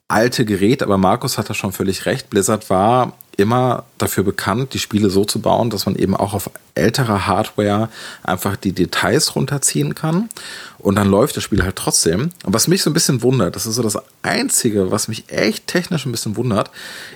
[0.08, 2.29] alte Gerät, aber Markus hat da schon völlig recht.
[2.29, 6.49] Blizzard war immer dafür bekannt, die Spiele so zu bauen, dass man eben auch auf
[6.75, 7.89] älterer Hardware
[8.23, 10.30] einfach die Details runterziehen kann.
[10.78, 12.32] Und dann läuft das Spiel halt trotzdem.
[12.45, 15.67] Und was mich so ein bisschen wundert, das ist so das Einzige, was mich echt
[15.67, 16.71] technisch ein bisschen wundert,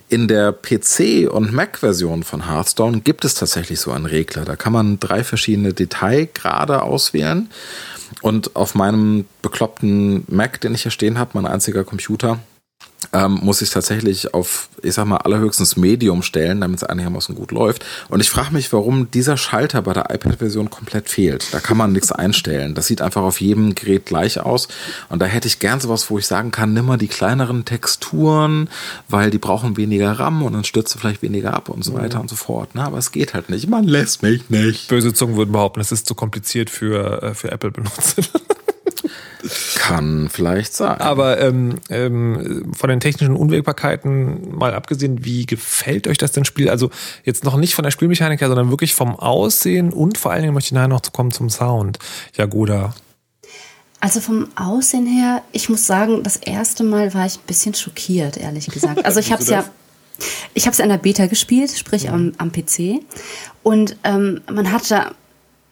[0.10, 4.46] in der PC- und Mac-Version von Hearthstone gibt es tatsächlich so einen Regler.
[4.46, 7.50] Da kann man drei verschiedene Detailgrade auswählen.
[8.22, 12.40] Und auf meinem bekloppten Mac, den ich hier stehen habe, mein einziger Computer,
[13.12, 17.52] ähm, muss ich tatsächlich auf, ich sag mal, allerhöchstens Medium stellen, damit es einigermaßen gut
[17.52, 17.86] läuft.
[18.10, 21.54] Und ich frage mich, warum dieser Schalter bei der iPad-Version komplett fehlt.
[21.54, 22.76] Da kann man nichts einstellen.
[22.76, 24.68] Das sieht einfach auf jedem Gerät gleich aus.
[25.10, 28.70] Und da hätte ich gern sowas, wo ich sagen kann, nimm mal die kleineren Texturen,
[29.10, 32.20] weil die brauchen weniger RAM und dann stürzt du vielleicht weniger ab und so weiter
[32.20, 32.70] und so fort.
[32.74, 33.68] Na, aber es geht halt nicht.
[33.68, 34.88] Man lässt mich nicht.
[34.88, 38.24] Böse Zungen würden behaupten, es ist zu kompliziert für, äh, für Apple-Benutzer.
[39.76, 41.00] Kann vielleicht sein.
[41.02, 46.70] Aber ähm, ähm, von den technischen Unwägbarkeiten mal abgesehen, wie gefällt euch das denn Spiel?
[46.70, 46.90] Also
[47.24, 50.54] jetzt noch nicht von der Spielmechanik her, sondern wirklich vom Aussehen und vor allen Dingen
[50.54, 52.00] möchte ich nachher noch kommen zum Sound.
[52.36, 52.94] Jagoda.
[54.00, 58.36] Also vom Aussehen her, ich muss sagen, das erste Mal war ich ein bisschen schockiert,
[58.36, 59.06] ehrlich gesagt.
[59.06, 59.64] Also ich habe es ja,
[60.54, 63.02] ich habe es in der Beta gespielt, sprich am, am PC.
[63.64, 65.12] Und ähm, man hat da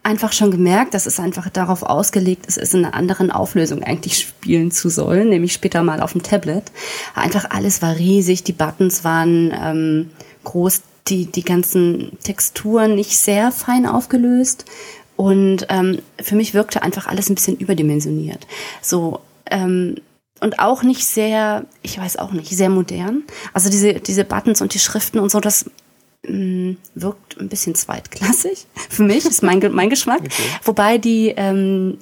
[0.04, 4.18] einfach schon gemerkt, dass es einfach darauf ausgelegt ist, es in einer anderen Auflösung eigentlich
[4.18, 6.72] spielen zu sollen, nämlich später mal auf dem Tablet.
[7.14, 10.10] Einfach alles war riesig, die Buttons waren ähm,
[10.44, 14.66] groß, die, die ganzen Texturen nicht sehr fein aufgelöst.
[15.18, 18.48] Und ähm, für mich wirkte einfach alles ein bisschen überdimensioniert.
[18.82, 19.20] So,
[19.52, 19.98] ähm,
[20.40, 23.24] und auch nicht sehr, ich weiß auch nicht, sehr modern.
[23.54, 25.66] Also diese, diese Buttons und die Schriften und so, das
[26.24, 28.66] mh, mm, wirkt ein bisschen zweitklassig.
[28.90, 30.22] Für mich ist mein, mein Geschmack.
[30.22, 30.44] Okay.
[30.64, 31.98] Wobei die, ähm,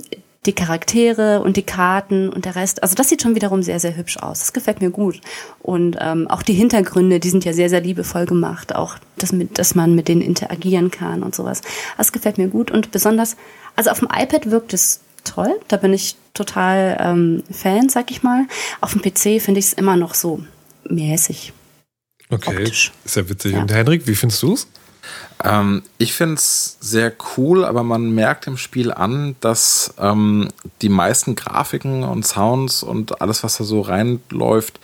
[0.45, 3.95] die Charaktere und die Karten und der Rest, also das sieht schon wiederum sehr, sehr
[3.95, 4.39] hübsch aus.
[4.39, 5.19] Das gefällt mir gut.
[5.59, 8.73] Und ähm, auch die Hintergründe, die sind ja sehr, sehr liebevoll gemacht.
[8.73, 11.61] Auch, das mit, dass man mit denen interagieren kann und sowas.
[11.97, 12.71] Das gefällt mir gut.
[12.71, 13.35] Und besonders,
[13.75, 15.59] also auf dem iPad wirkt es toll.
[15.67, 18.45] Da bin ich total ähm, Fan, sag ich mal.
[18.79, 20.41] Auf dem PC finde ich es immer noch so
[20.89, 21.53] mäßig.
[22.29, 22.91] Okay, optisch.
[23.03, 23.53] ist ja witzig.
[23.53, 23.61] Ja.
[23.61, 24.67] Und Henrik, wie findest du es?
[25.43, 30.49] Ähm, ich finde es sehr cool, aber man merkt im Spiel an, dass ähm,
[30.81, 34.79] die meisten Grafiken und Sounds und alles, was da so reinläuft,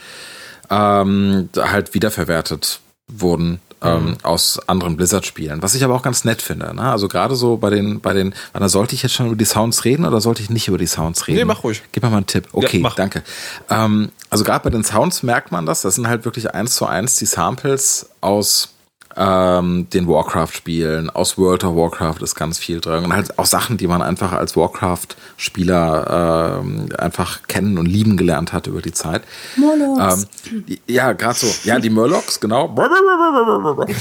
[0.69, 4.17] ähm, halt wiederverwertet wurden ähm, mhm.
[4.23, 5.61] aus anderen Blizzard-Spielen.
[5.61, 6.73] Was ich aber auch ganz nett finde.
[6.73, 6.81] Ne?
[6.81, 9.85] Also gerade so bei den, bei den, da sollte ich jetzt schon über die Sounds
[9.85, 11.39] reden oder sollte ich nicht über die Sounds reden?
[11.39, 11.83] Nee, mach ruhig.
[11.91, 12.47] Gib mir mal einen Tipp.
[12.51, 13.23] Okay, ja, danke.
[13.69, 15.81] Ähm, also gerade bei den Sounds merkt man das.
[15.81, 18.74] Das sind halt wirklich eins zu eins die Samples aus
[19.17, 23.05] ähm, den Warcraft-Spielen, aus World of Warcraft ist ganz viel drin.
[23.05, 28.51] Und halt auch Sachen, die man einfach als Warcraft-Spieler ähm, einfach kennen und lieben gelernt
[28.51, 29.21] hat über die Zeit.
[29.55, 30.27] Murlocs.
[30.51, 31.47] Ähm, ja, gerade so.
[31.63, 32.75] Ja, die Murlocs, genau.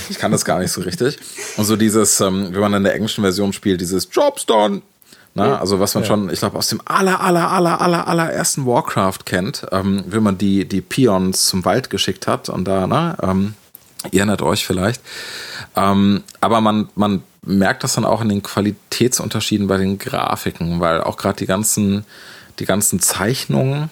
[0.08, 1.18] Ich kann das gar nicht so richtig.
[1.56, 4.82] Und so dieses, ähm, wenn man in der englischen Version spielt, dieses Job's done.
[5.36, 6.08] Na, also was man ja.
[6.08, 10.38] schon, ich glaube, aus dem aller, aller, aller, aller, allerersten Warcraft kennt, ähm, wenn man
[10.38, 13.54] die, die Peons zum Wald geschickt hat und da, ne, ähm,
[14.10, 15.00] Ihr erinnert euch vielleicht.
[15.76, 21.00] Ähm, aber man, man merkt das dann auch in den Qualitätsunterschieden bei den Grafiken, weil
[21.00, 22.04] auch gerade die ganzen,
[22.58, 23.90] die ganzen Zeichnungen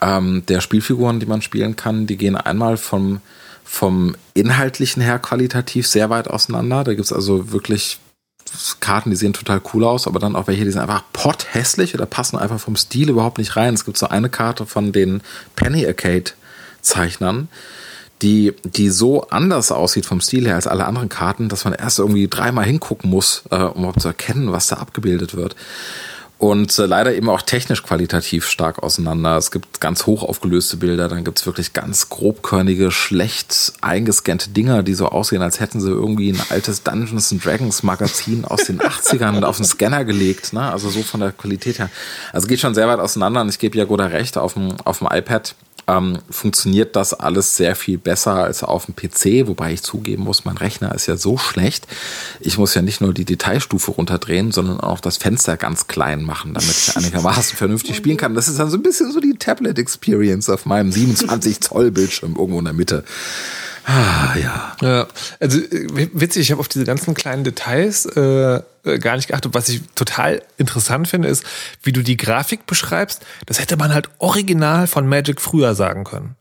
[0.00, 3.20] ähm, der Spielfiguren, die man spielen kann, die gehen einmal vom,
[3.64, 6.84] vom Inhaltlichen her qualitativ sehr weit auseinander.
[6.84, 7.98] Da gibt es also wirklich
[8.80, 12.06] Karten, die sehen total cool aus, aber dann auch welche, die sind einfach potthässlich oder
[12.06, 13.74] passen einfach vom Stil überhaupt nicht rein.
[13.74, 15.22] Es gibt so eine Karte von den
[15.56, 16.32] Penny Arcade
[16.80, 17.48] Zeichnern,
[18.22, 21.98] die, die so anders aussieht vom Stil her als alle anderen Karten, dass man erst
[21.98, 25.54] irgendwie dreimal hingucken muss, äh, um überhaupt zu erkennen, was da abgebildet wird.
[26.38, 29.36] Und äh, leider eben auch technisch qualitativ stark auseinander.
[29.36, 34.94] Es gibt ganz hoch aufgelöste Bilder, dann gibt's wirklich ganz grobkörnige, schlecht eingescannte Dinger, die
[34.94, 39.42] so aussehen, als hätten sie irgendwie ein altes Dungeons and Dragons Magazin aus den 80ern
[39.42, 40.52] auf den Scanner gelegt.
[40.52, 40.70] Ne?
[40.70, 41.90] Also so von der Qualität her.
[42.32, 45.08] Also geht schon sehr weit auseinander und ich gebe Jagoda recht, auf dem, auf dem
[45.10, 45.56] iPad
[45.88, 50.44] ähm, funktioniert das alles sehr viel besser als auf dem PC, wobei ich zugeben muss,
[50.44, 51.86] mein Rechner ist ja so schlecht.
[52.40, 56.54] Ich muss ja nicht nur die Detailstufe runterdrehen, sondern auch das Fenster ganz klein machen,
[56.54, 58.34] damit ich einigermaßen vernünftig spielen kann.
[58.34, 62.58] Das ist dann so ein bisschen so die Tablet-Experience auf meinem 27 Zoll Bildschirm irgendwo
[62.58, 63.04] in der Mitte.
[63.88, 64.76] Ah, ja.
[64.82, 65.06] Ja,
[65.40, 68.20] also äh, witzig, ich habe auf diese ganzen kleinen Details äh,
[68.84, 69.54] äh, gar nicht geachtet.
[69.54, 71.42] Was ich total interessant finde, ist,
[71.82, 73.24] wie du die Grafik beschreibst.
[73.46, 76.36] Das hätte man halt original von Magic früher sagen können.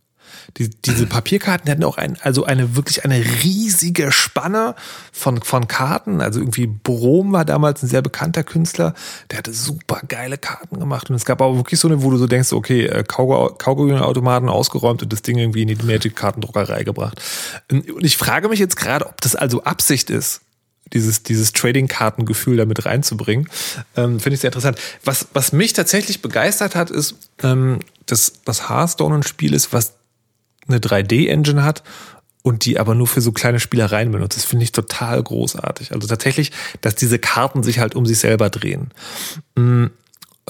[0.57, 4.75] Die, diese Papierkarten die hatten auch ein, also eine wirklich eine riesige Spanne
[5.11, 6.21] von, von Karten.
[6.21, 8.93] Also irgendwie Brom war damals ein sehr bekannter Künstler.
[9.31, 11.09] Der hatte super geile Karten gemacht.
[11.09, 15.03] Und es gab aber wirklich so eine, wo du so denkst, okay, äh, Kaugummi-Automaten ausgeräumt
[15.03, 17.21] und das Ding irgendwie in die Magic-Kartendruckerei gebracht.
[17.71, 20.41] Und ich frage mich jetzt gerade, ob das also Absicht ist
[20.93, 23.49] dieses, dieses Trading-Kartengefühl damit reinzubringen.
[23.95, 24.79] Ähm, Finde ich sehr interessant.
[25.03, 29.93] Was, was mich tatsächlich begeistert hat, ist, ähm, dass das Hearthstone ein Spiel ist, was
[30.67, 31.83] eine 3D-Engine hat
[32.43, 34.37] und die aber nur für so kleine Spielereien benutzt.
[34.37, 35.91] Das finde ich total großartig.
[35.91, 36.51] Also tatsächlich,
[36.81, 38.91] dass diese Karten sich halt um sich selber drehen.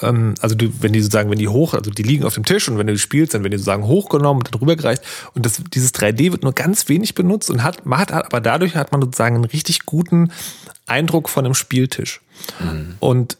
[0.02, 2.70] Ähm, also du, wenn die sozusagen, wenn die hoch, also die liegen auf dem Tisch
[2.70, 5.02] und wenn du die spielst, dann werden die sozusagen hochgenommen und dann rübergereicht.
[5.34, 8.76] Und das, dieses 3D wird nur ganz wenig benutzt und hat, man hat, aber dadurch
[8.76, 10.32] hat man sozusagen einen richtig guten
[10.86, 12.22] Eindruck von einem Spieltisch.
[12.60, 12.96] Mhm.
[13.00, 13.38] Und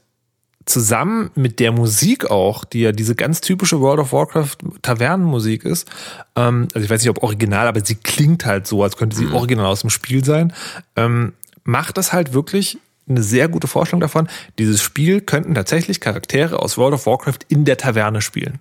[0.68, 5.90] zusammen mit der Musik auch, die ja diese ganz typische World of Warcraft Tavernenmusik ist,
[6.36, 9.26] ähm, also ich weiß nicht, ob original, aber sie klingt halt so, als könnte sie
[9.26, 9.36] mhm.
[9.36, 10.54] original aus dem Spiel sein,
[10.96, 12.78] ähm, macht das halt wirklich
[13.10, 14.28] eine sehr gute Vorstellung davon,
[14.60, 18.60] dieses Spiel könnten tatsächlich Charaktere aus World of Warcraft in der Taverne spielen.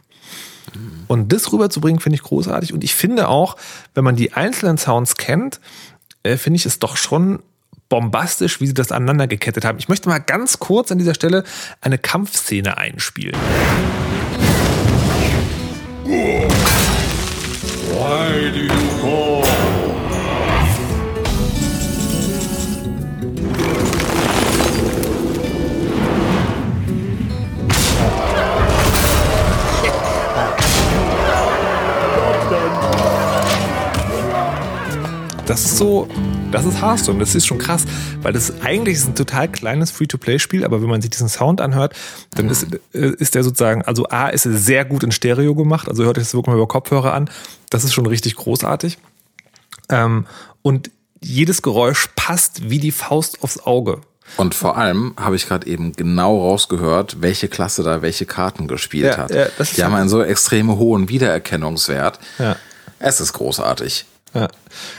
[0.75, 1.05] Mhm.
[1.09, 2.73] Und das rüberzubringen, finde ich großartig.
[2.73, 3.57] Und ich finde auch,
[3.95, 5.61] wenn man die einzelnen Sounds kennt,
[6.23, 7.41] äh, finde ich es doch schon
[7.89, 9.79] bombastisch, wie sie das aneinander gekettet haben.
[9.79, 11.45] Ich möchte mal ganz kurz an dieser Stelle
[11.81, 13.37] eine Kampfszene einspielen.
[35.47, 36.09] Das ist so,
[36.57, 37.19] das ist Hearthstone.
[37.19, 37.85] Das ist schon krass,
[38.23, 41.95] weil das eigentlich ist ein total kleines Free-to-Play-Spiel, aber wenn man sich diesen Sound anhört,
[42.35, 45.89] dann ist, äh, ist der sozusagen, also A, ist er sehr gut in Stereo gemacht,
[45.89, 47.31] also hört euch das wirklich mal über Kopfhörer an.
[47.71, 48.99] Das ist schon richtig großartig.
[49.89, 50.27] Ähm,
[50.63, 50.91] und
[51.21, 54.01] jedes Geräusch passt wie die Faust aufs Auge.
[54.37, 59.13] Und vor allem habe ich gerade eben genau rausgehört, welche Klasse da welche Karten gespielt
[59.13, 59.31] ja, hat.
[59.31, 62.19] Ja, die haben einen so extrem hohen Wiedererkennungswert.
[62.39, 62.57] Ja.
[62.99, 64.07] Es ist großartig.
[64.37, 64.49] Ja.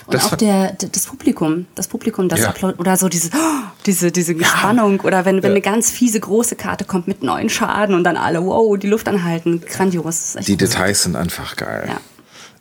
[0.05, 2.49] Und auch der, das Publikum, das Publikum, das ja.
[2.49, 3.29] Applaud oder so diese,
[3.85, 5.49] diese, diese Spannung oder wenn, wenn ja.
[5.49, 9.07] eine ganz fiese große Karte kommt mit neuen Schaden und dann alle, wow, die Luft
[9.07, 10.35] anhalten, grandios.
[10.45, 11.85] Die Details sind einfach geil.
[11.87, 12.01] Ja.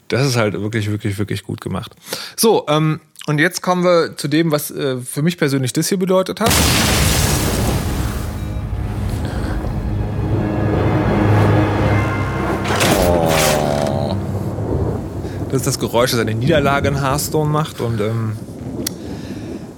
[0.08, 1.94] Das ist halt wirklich, wirklich, wirklich gut gemacht.
[2.36, 5.98] So, ähm, und jetzt kommen wir zu dem, was äh, für mich persönlich das hier
[5.98, 6.52] bedeutet hat.
[15.56, 17.80] Das ist das Geräusch, das eine Niederlage in Hearthstone macht.
[17.80, 18.32] Und ähm,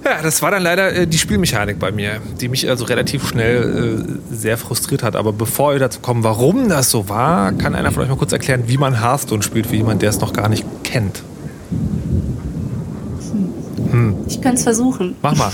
[0.03, 4.19] ja, das war dann leider äh, die Spielmechanik bei mir, die mich also relativ schnell
[4.29, 5.15] äh, sehr frustriert hat.
[5.15, 8.33] Aber bevor wir dazu kommen, warum das so war, kann einer von euch mal kurz
[8.33, 11.23] erklären, wie man Hearthstone spielt, für jemanden, der es noch gar nicht kennt.
[13.91, 14.15] Hm.
[14.27, 15.15] Ich könnte es versuchen.
[15.21, 15.51] Mach mal.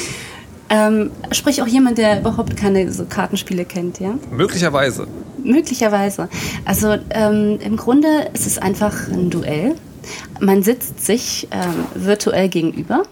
[0.70, 4.14] ähm, sprich auch jemand, der überhaupt keine so Kartenspiele kennt, ja?
[4.30, 5.06] Möglicherweise.
[5.44, 6.28] Möglicherweise.
[6.64, 9.74] Also ähm, im Grunde ist es einfach ein Duell.
[10.40, 13.02] Man sitzt sich ähm, virtuell gegenüber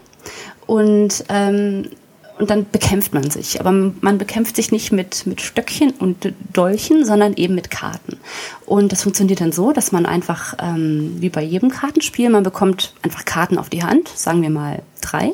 [0.65, 1.89] und, ähm,
[2.37, 3.59] und dann bekämpft man sich.
[3.59, 8.17] Aber man bekämpft sich nicht mit, mit Stöckchen und Dolchen, sondern eben mit Karten.
[8.65, 12.93] Und das funktioniert dann so, dass man einfach, ähm, wie bei jedem Kartenspiel, man bekommt
[13.01, 15.33] einfach Karten auf die Hand, sagen wir mal drei.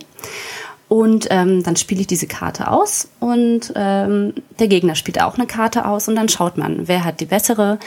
[0.88, 5.48] Und ähm, dann spiele ich diese Karte aus und ähm, der Gegner spielt auch eine
[5.48, 7.80] Karte aus und dann schaut man, wer hat die bessere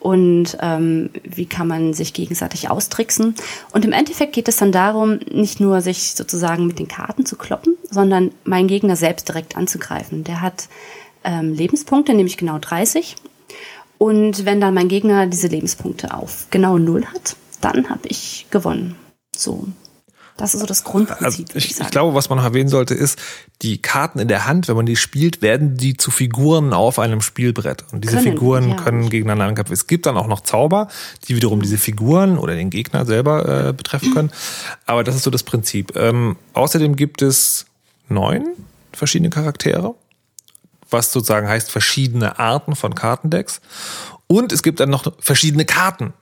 [0.00, 3.34] und ähm, wie kann man sich gegenseitig austricksen.
[3.72, 7.36] Und im Endeffekt geht es dann darum, nicht nur sich sozusagen mit den Karten zu
[7.36, 10.24] kloppen, sondern meinen Gegner selbst direkt anzugreifen.
[10.24, 10.68] Der hat
[11.24, 13.16] ähm, Lebenspunkte, nämlich genau 30.
[13.98, 18.96] Und wenn dann mein Gegner diese Lebenspunkte auf genau null hat, dann habe ich gewonnen.
[19.34, 19.66] So.
[20.36, 21.24] Das ist so das Grundprinzip.
[21.24, 23.18] Also ich, ich, ich, glaube, was man noch erwähnen sollte, ist,
[23.62, 27.22] die Karten in der Hand, wenn man die spielt, werden die zu Figuren auf einem
[27.22, 27.84] Spielbrett.
[27.92, 28.76] Und diese können, Figuren ja.
[28.76, 29.72] können gegeneinander ankämpfen.
[29.72, 30.88] Es gibt dann auch noch Zauber,
[31.26, 34.30] die wiederum diese Figuren oder den Gegner selber äh, betreffen können.
[34.84, 35.96] Aber das ist so das Prinzip.
[35.96, 37.66] Ähm, außerdem gibt es
[38.08, 38.46] neun
[38.92, 39.94] verschiedene Charaktere,
[40.90, 43.60] was sozusagen heißt verschiedene Arten von Kartendecks.
[44.26, 46.12] Und es gibt dann noch verschiedene Karten.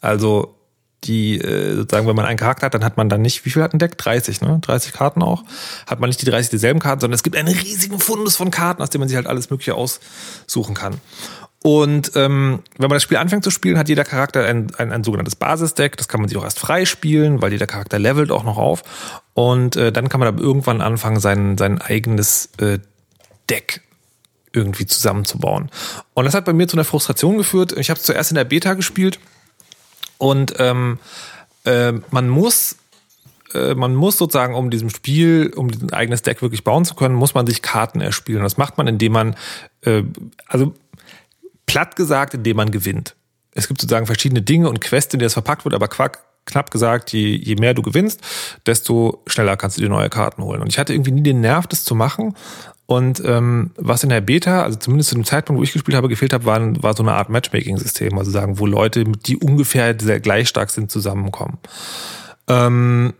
[0.00, 0.57] Also
[1.04, 3.62] die äh, sozusagen, wenn man einen Charakter hat, dann hat man dann nicht, wie viel
[3.62, 3.96] hat ein Deck?
[3.98, 4.58] 30, ne?
[4.60, 5.44] 30 Karten auch.
[5.86, 8.82] Hat man nicht die 30 dieselben Karten, sondern es gibt einen riesigen Fundus von Karten,
[8.82, 11.00] aus dem man sich halt alles Mögliche aussuchen kann.
[11.62, 15.04] Und ähm, wenn man das Spiel anfängt zu spielen, hat jeder Charakter ein, ein, ein
[15.04, 15.96] sogenanntes Basisdeck.
[15.96, 18.82] Das kann man sich auch erst frei spielen, weil jeder Charakter levelt auch noch auf.
[19.34, 22.78] Und äh, dann kann man aber irgendwann anfangen, sein, sein eigenes äh,
[23.50, 23.82] Deck
[24.52, 25.70] irgendwie zusammenzubauen.
[26.14, 27.72] Und das hat bei mir zu einer Frustration geführt.
[27.76, 29.18] Ich habe zuerst in der Beta gespielt
[30.18, 30.98] Und ähm,
[31.64, 32.76] äh, man muss
[33.54, 37.14] äh, man muss sozusagen, um diesem Spiel, um ein eigenes Deck wirklich bauen zu können,
[37.14, 38.42] muss man sich Karten erspielen.
[38.42, 39.36] Das macht man, indem man,
[39.82, 40.02] äh,
[40.46, 40.74] also
[41.66, 43.14] platt gesagt, indem man gewinnt.
[43.52, 46.70] Es gibt sozusagen verschiedene Dinge und Quests, in die das verpackt wird, aber quack, knapp
[46.70, 48.20] gesagt, je, je mehr du gewinnst,
[48.66, 50.60] desto schneller kannst du dir neue Karten holen.
[50.60, 52.34] Und ich hatte irgendwie nie den Nerv, das zu machen.
[52.86, 56.08] Und ähm, was in der Beta, also zumindest zu dem Zeitpunkt, wo ich gespielt habe,
[56.08, 60.20] gefehlt hat, war, war so eine Art Matchmaking-System, also sagen, wo Leute, die ungefähr sehr
[60.20, 61.58] gleich stark sind, zusammenkommen.
[62.48, 63.12] Ähm,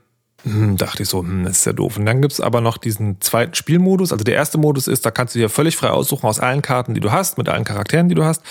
[0.53, 1.97] hm, dachte ich so, hm, das ist ja doof.
[1.97, 4.13] Und dann gibt's aber noch diesen zweiten Spielmodus.
[4.13, 6.95] Also der erste Modus ist, da kannst du dir völlig frei aussuchen aus allen Karten,
[6.95, 8.43] die du hast, mit allen Charakteren, die du hast.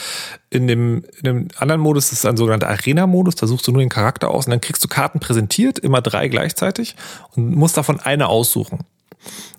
[0.50, 3.90] In dem, in dem anderen Modus ist ein sogenannter Arena-Modus, da suchst du nur den
[3.90, 6.96] Charakter aus und dann kriegst du Karten präsentiert, immer drei gleichzeitig
[7.36, 8.80] und musst davon eine aussuchen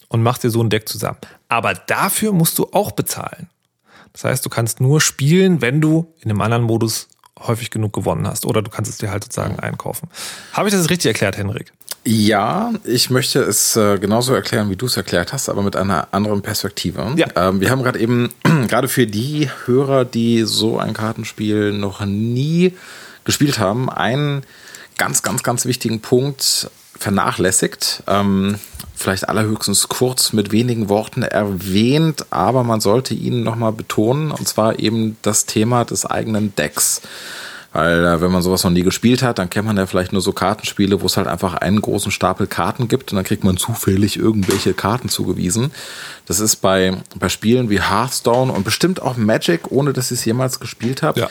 [0.08, 1.18] und machst dir so ein Deck zusammen.
[1.48, 3.48] Aber dafür musst du auch bezahlen.
[4.12, 7.08] Das heißt, du kannst nur spielen, wenn du in einem anderen Modus
[7.46, 8.46] häufig genug gewonnen hast.
[8.46, 10.08] Oder du kannst es dir halt sozusagen einkaufen.
[10.52, 11.72] Habe ich das richtig erklärt, Henrik?
[12.04, 16.08] Ja, ich möchte es äh, genauso erklären, wie du es erklärt hast, aber mit einer
[16.12, 17.12] anderen Perspektive.
[17.16, 17.26] Ja.
[17.36, 18.30] Ähm, wir haben gerade eben,
[18.68, 22.74] gerade für die Hörer, die so ein Kartenspiel noch nie
[23.24, 24.42] gespielt haben, einen
[24.96, 28.02] ganz, ganz, ganz wichtigen Punkt vernachlässigt.
[28.06, 28.58] Ähm,
[28.98, 34.78] vielleicht allerhöchstens kurz mit wenigen Worten erwähnt, aber man sollte ihn nochmal betonen, und zwar
[34.78, 37.00] eben das Thema des eigenen Decks.
[37.74, 40.22] Weil äh, wenn man sowas noch nie gespielt hat, dann kennt man ja vielleicht nur
[40.22, 43.58] so Kartenspiele, wo es halt einfach einen großen Stapel Karten gibt und dann kriegt man
[43.58, 45.70] zufällig irgendwelche Karten zugewiesen.
[46.24, 50.24] Das ist bei, bei Spielen wie Hearthstone und bestimmt auch Magic, ohne dass ich es
[50.24, 51.28] jemals gespielt habe, Ja.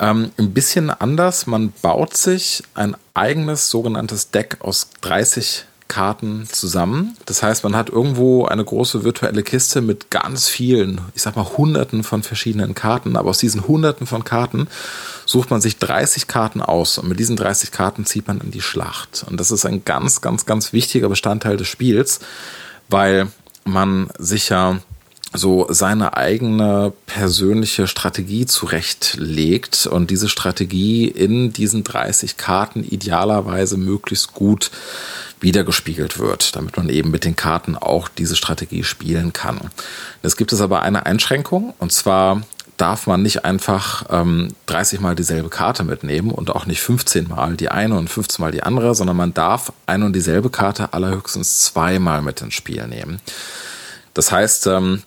[0.00, 1.46] ähm, ein bisschen anders.
[1.46, 7.16] Man baut sich ein eigenes sogenanntes Deck aus 30 Karten zusammen.
[7.26, 11.46] Das heißt, man hat irgendwo eine große virtuelle Kiste mit ganz vielen, ich sag mal
[11.56, 13.16] hunderten von verschiedenen Karten.
[13.16, 14.68] Aber aus diesen hunderten von Karten
[15.26, 18.62] sucht man sich 30 Karten aus und mit diesen 30 Karten zieht man in die
[18.62, 19.24] Schlacht.
[19.28, 22.20] Und das ist ein ganz, ganz, ganz wichtiger Bestandteil des Spiels,
[22.88, 23.28] weil
[23.64, 24.78] man sich ja
[25.34, 34.32] so seine eigene persönliche Strategie zurechtlegt und diese Strategie in diesen 30 Karten idealerweise möglichst
[34.32, 34.70] gut
[35.40, 39.60] wiedergespiegelt wird, damit man eben mit den Karten auch diese Strategie spielen kann.
[40.22, 42.42] Es gibt es aber eine Einschränkung und zwar
[42.76, 47.56] darf man nicht einfach ähm, 30 Mal dieselbe Karte mitnehmen und auch nicht 15 Mal
[47.56, 51.60] die eine und 15 Mal die andere, sondern man darf eine und dieselbe Karte allerhöchstens
[51.64, 53.20] zweimal mit ins Spiel nehmen.
[54.12, 55.02] Das heißt, ähm,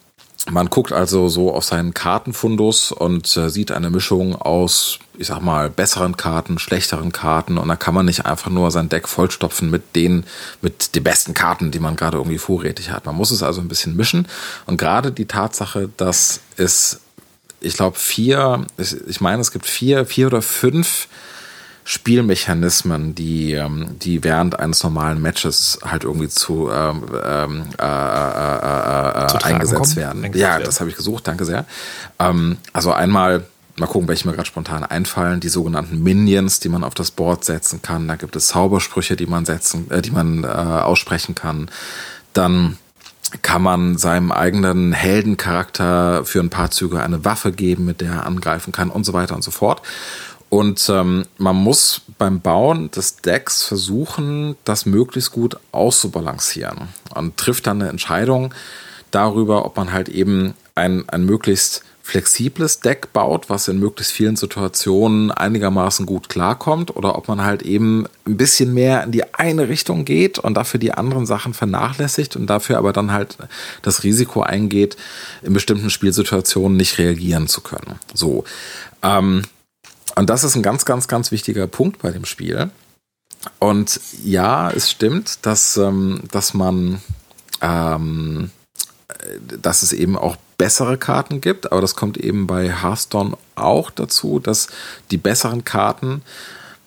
[0.50, 5.42] man guckt also so auf seinen Kartenfundus und äh, sieht eine Mischung aus, ich sag
[5.42, 9.70] mal, besseren Karten, schlechteren Karten und da kann man nicht einfach nur sein Deck vollstopfen
[9.70, 10.26] mit den,
[10.62, 13.06] mit den besten Karten, die man gerade irgendwie vorrätig hat.
[13.06, 14.28] Man muss es also ein bisschen mischen
[14.66, 17.02] und gerade die Tatsache, dass es,
[17.60, 21.08] ich glaube, vier, ich, ich meine, es gibt vier, vier oder fünf
[21.89, 29.23] Spielmechanismen, die, ähm, die während eines normalen Matches halt irgendwie zu, ähm, ähm, äh, äh,
[29.23, 29.95] äh, Zu tragen eingesetzt kommen?
[29.95, 30.26] werden.
[30.26, 30.65] Eingesetzt ja, werden.
[30.65, 31.65] das habe ich gesucht, danke sehr.
[32.19, 33.45] Ähm, also einmal,
[33.78, 37.45] mal gucken, welche mir gerade spontan einfallen, die sogenannten Minions, die man auf das Board
[37.45, 38.06] setzen kann.
[38.10, 41.71] Da gibt es Zaubersprüche, die man setzen, äh, die man äh, aussprechen kann.
[42.34, 42.78] Dann
[43.41, 48.26] kann man seinem eigenen Heldencharakter für ein paar Züge eine Waffe geben, mit der er
[48.26, 49.82] angreifen kann und so weiter und so fort.
[50.50, 57.68] Und ähm, man muss beim Bauen des Decks versuchen, das möglichst gut auszubalancieren und trifft
[57.68, 58.54] dann eine Entscheidung
[59.12, 64.38] darüber, ob man halt eben ein, ein möglichst flexibles Deck baut, was in möglichst vielen
[64.38, 69.68] Situationen einigermaßen gut klarkommt, oder ob man halt eben ein bisschen mehr in die eine
[69.68, 73.38] Richtung geht und dafür die anderen Sachen vernachlässigt und dafür aber dann halt
[73.82, 74.96] das Risiko eingeht,
[75.42, 78.00] in bestimmten Spielsituationen nicht reagieren zu können.
[78.14, 78.46] So.
[79.04, 79.44] Ähm,
[80.17, 82.71] und das ist ein ganz, ganz, ganz wichtiger Punkt bei dem Spiel.
[83.60, 87.01] Und ja, es stimmt, dass, ähm, dass man,
[87.62, 88.49] ähm,
[89.08, 93.91] äh, dass es eben auch bessere Karten gibt, aber das kommt eben bei Hearthstone auch
[93.91, 94.67] dazu, dass
[95.12, 96.23] die besseren Karten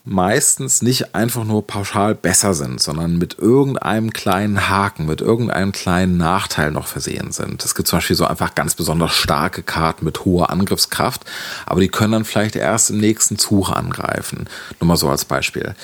[0.04, 6.16] meistens nicht einfach nur pauschal besser sind, sondern mit irgendeinem kleinen Haken, mit irgendeinem kleinen
[6.16, 7.64] Nachteil noch versehen sind.
[7.64, 11.24] Es gibt zum Beispiel so einfach ganz besonders starke Karten mit hoher Angriffskraft,
[11.66, 14.48] aber die können dann vielleicht erst im nächsten Zug angreifen.
[14.80, 15.74] Nur mal so als Beispiel.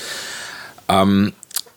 [0.89, 1.33] Ähm,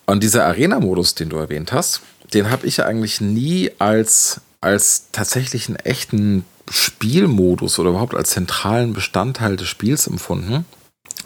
[0.06, 2.00] und dieser Arena-Modus, den du erwähnt hast,
[2.32, 9.56] den habe ich eigentlich nie als, als tatsächlichen echten Spielmodus oder überhaupt als zentralen Bestandteil
[9.56, 10.64] des Spiels empfunden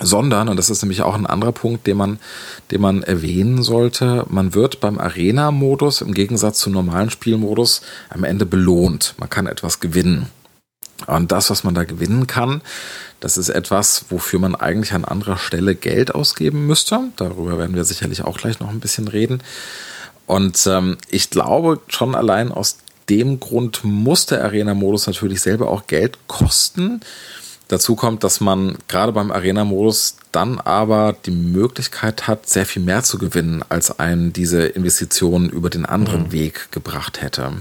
[0.00, 2.18] sondern, und das ist nämlich auch ein anderer Punkt, den man,
[2.70, 8.46] den man erwähnen sollte, man wird beim Arena-Modus im Gegensatz zum normalen Spielmodus am Ende
[8.46, 9.14] belohnt.
[9.18, 10.30] Man kann etwas gewinnen.
[11.06, 12.62] Und das, was man da gewinnen kann,
[13.20, 17.00] das ist etwas, wofür man eigentlich an anderer Stelle Geld ausgeben müsste.
[17.16, 19.42] Darüber werden wir sicherlich auch gleich noch ein bisschen reden.
[20.26, 22.78] Und ähm, ich glaube, schon allein aus
[23.08, 27.00] dem Grund muss der Arena-Modus natürlich selber auch Geld kosten.
[27.68, 33.02] Dazu kommt, dass man gerade beim Arena-Modus dann aber die Möglichkeit hat, sehr viel mehr
[33.02, 36.32] zu gewinnen, als einem diese Investitionen über den anderen mhm.
[36.32, 37.52] Weg gebracht hätte.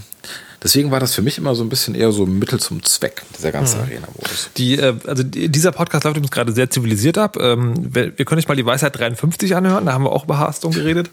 [0.61, 3.51] Deswegen war das für mich immer so ein bisschen eher so Mittel zum Zweck, dieser
[3.51, 3.83] ganze mhm.
[3.83, 4.49] Arena-Modus.
[4.55, 7.37] Die, äh, also dieser Podcast läuft übrigens gerade sehr zivilisiert ab.
[7.39, 10.39] Ähm, wir, wir können euch mal die Weisheit 53 anhören, da haben wir auch über
[10.39, 11.09] Hearthstone geredet.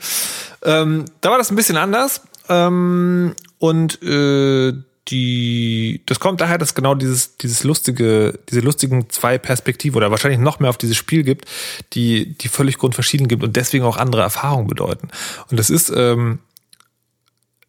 [0.63, 2.23] Ähm, da war das ein bisschen anders.
[2.49, 4.73] Ähm, und äh,
[5.11, 10.41] die, das kommt daher, dass genau dieses, dieses lustige, diese lustigen zwei Perspektiven oder wahrscheinlich
[10.41, 11.47] noch mehr auf dieses Spiel gibt,
[11.93, 15.09] die, die völlig grundverschieden gibt und deswegen auch andere Erfahrungen bedeuten.
[15.51, 16.39] Und das ist, ähm,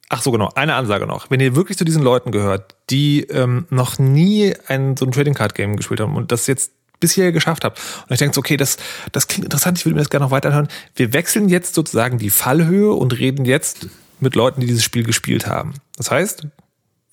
[0.10, 1.32] ach so genau, eine Ansage noch.
[1.32, 5.34] Wenn ihr wirklich zu diesen Leuten gehört, die ähm, noch nie ein, so ein Trading
[5.34, 8.78] Card Game gespielt haben und das jetzt bisher geschafft habt und ich denke, okay, das,
[9.12, 10.68] das klingt interessant, ich würde mir das gerne noch weiterhören.
[10.96, 13.88] Wir wechseln jetzt sozusagen die Fallhöhe und reden jetzt
[14.20, 15.74] mit Leuten, die dieses Spiel gespielt haben.
[15.98, 16.46] Das heißt,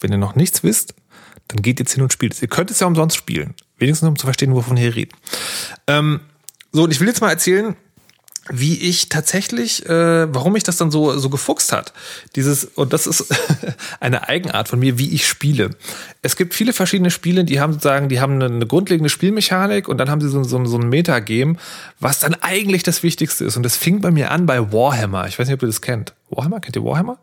[0.00, 0.94] wenn ihr noch nichts wisst,
[1.48, 2.42] dann geht jetzt hin und spielt es.
[2.42, 3.54] Ihr könnt es ja umsonst spielen.
[3.78, 5.14] Wenigstens um zu verstehen, wovon ihr redet.
[5.86, 6.20] Ähm,
[6.72, 7.76] so, und ich will jetzt mal erzählen,
[8.50, 11.92] wie ich tatsächlich, äh, warum mich das dann so so gefuchst hat.
[12.34, 13.26] Dieses und das ist
[14.00, 15.70] eine Eigenart von mir, wie ich spiele.
[16.22, 19.98] Es gibt viele verschiedene Spiele, die haben sozusagen, die haben eine, eine grundlegende Spielmechanik und
[19.98, 21.56] dann haben sie so, so, so ein Metagame,
[22.00, 23.56] was dann eigentlich das Wichtigste ist.
[23.56, 25.26] Und das fing bei mir an bei Warhammer.
[25.28, 26.14] Ich weiß nicht, ob ihr das kennt.
[26.30, 27.18] Warhammer, kennt ihr Warhammer?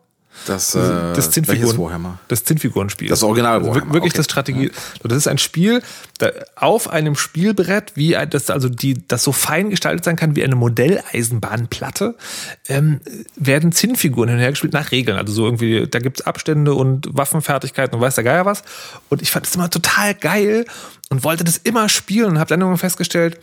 [0.45, 0.79] Das, äh,
[1.13, 2.19] das Zinnfiguren, Warhammer?
[2.27, 3.09] Das Zinnfigurenspiel.
[3.09, 3.93] Das Original also Warhammer.
[3.93, 4.17] wirklich okay.
[4.17, 4.65] das Strategie.
[4.65, 4.71] Ja.
[5.03, 5.81] Das ist ein Spiel
[6.19, 10.43] da, auf einem Spielbrett, wie das also die das so fein gestaltet sein kann wie
[10.43, 12.15] eine Modelleisenbahnplatte,
[12.67, 13.01] ähm,
[13.35, 15.17] werden Zinnfiguren hinhergespielt nach Regeln.
[15.17, 18.63] Also so irgendwie, da gibt's Abstände und Waffenfertigkeiten und weiß der Geier was.
[19.09, 20.65] Und ich fand das immer total geil
[21.09, 23.39] und wollte das immer spielen und habe dann irgendwann festgestellt,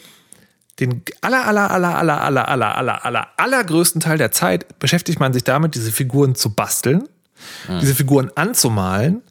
[0.83, 5.33] den aller, aller, aller, aller, aller, aller, aller, aller, allergrößten Teil der Zeit beschäftigt man
[5.33, 7.09] sich damit, diese Figuren zu basteln,
[7.69, 7.81] mhm.
[7.81, 9.23] diese Figuren anzumalen,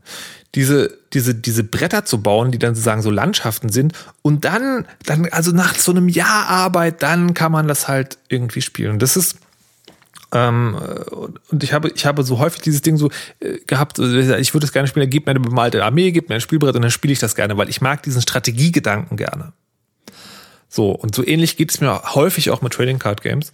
[0.55, 3.93] diese, diese, diese Bretter zu bauen, die dann sozusagen so Landschaften sind.
[4.21, 8.61] Und dann, dann, also nach so einem Jahr Arbeit, dann kann man das halt irgendwie
[8.61, 8.99] spielen.
[8.99, 9.37] Das ist,
[10.33, 10.77] ähm,
[11.49, 14.71] und ich habe, ich habe so häufig dieses Ding so äh, gehabt, ich würde es
[14.71, 17.19] gerne spielen, gebt mir eine bemalte Armee, gebt mir ein Spielbrett und dann spiele ich
[17.19, 19.53] das gerne, weil ich mag diesen Strategiegedanken gerne.
[20.73, 23.51] So, und so ähnlich geht es mir häufig auch mit Trading Card Games,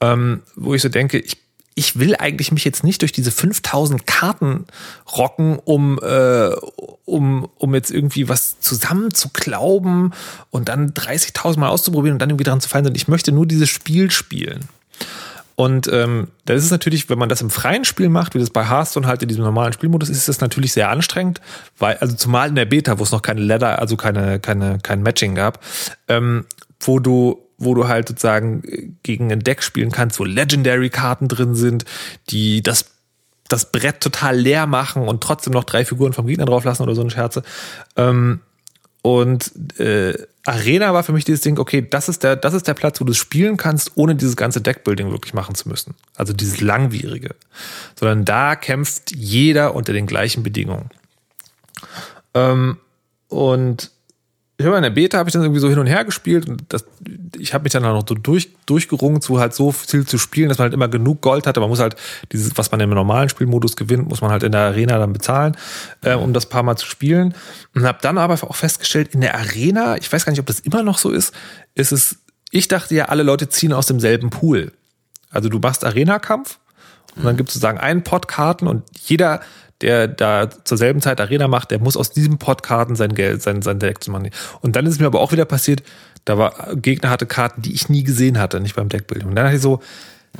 [0.00, 1.36] ähm, wo ich so denke, ich,
[1.76, 4.66] ich will eigentlich mich jetzt nicht durch diese 5000 Karten
[5.16, 6.50] rocken, um, äh,
[7.04, 10.10] um, um jetzt irgendwie was zusammen zu glauben
[10.50, 13.46] und dann 30.000 Mal auszuprobieren und dann irgendwie dran zu fallen, sondern ich möchte nur
[13.46, 14.68] dieses Spiel spielen.
[15.56, 18.68] Und ähm, das ist natürlich, wenn man das im freien Spiel macht, wie das bei
[18.68, 21.40] Hearthstone halt in diesem normalen Spielmodus ist, ist das natürlich sehr anstrengend,
[21.78, 25.02] weil, also zumal in der Beta, wo es noch keine Ladder, also keine, keine, kein
[25.02, 25.64] Matching gab,
[26.08, 26.44] ähm,
[26.80, 31.86] wo du wo du halt sozusagen gegen ein Deck spielen kannst, wo Legendary-Karten drin sind,
[32.28, 32.90] die das
[33.48, 37.00] das Brett total leer machen und trotzdem noch drei Figuren vom Gegner drauflassen oder so
[37.00, 37.42] eine Scherze.
[37.96, 38.40] Ähm,
[39.02, 40.14] und äh,
[40.44, 43.04] Arena war für mich dieses Ding, okay, das ist der, das ist der Platz, wo
[43.04, 45.94] du spielen kannst, ohne dieses ganze Deckbuilding wirklich machen zu müssen.
[46.16, 47.36] Also dieses langwierige.
[47.94, 50.90] Sondern da kämpft jeder unter den gleichen Bedingungen.
[52.34, 52.78] Ähm,
[53.28, 53.92] und
[54.58, 56.62] ich habe in der Beta habe ich dann irgendwie so hin und her gespielt und
[56.70, 56.86] das,
[57.38, 60.48] ich habe mich dann auch noch so durch, durchgerungen zu halt so viel zu spielen,
[60.48, 61.60] dass man halt immer genug Gold hatte.
[61.60, 61.96] Man muss halt
[62.32, 65.56] dieses, was man im normalen Spielmodus gewinnt, muss man halt in der Arena dann bezahlen,
[66.02, 67.34] äh, um das paar Mal zu spielen.
[67.74, 70.60] Und habe dann aber auch festgestellt, in der Arena, ich weiß gar nicht, ob das
[70.60, 71.34] immer noch so ist,
[71.74, 72.16] ist es,
[72.50, 74.72] ich dachte ja, alle Leute ziehen aus demselben Pool.
[75.30, 76.58] Also du machst Arena-Kampf
[77.14, 79.40] und dann gibt es sozusagen einen Pot Karten und jeder
[79.80, 83.42] der da zur selben Zeit Arena macht, der muss aus diesem Pot Karten sein Geld,
[83.42, 84.30] sein, sein Deck zu machen.
[84.60, 85.82] Und dann ist mir aber auch wieder passiert,
[86.24, 89.28] da war Gegner hatte Karten, die ich nie gesehen hatte, nicht beim Deckbuilding.
[89.28, 89.80] Und dann dachte ich so,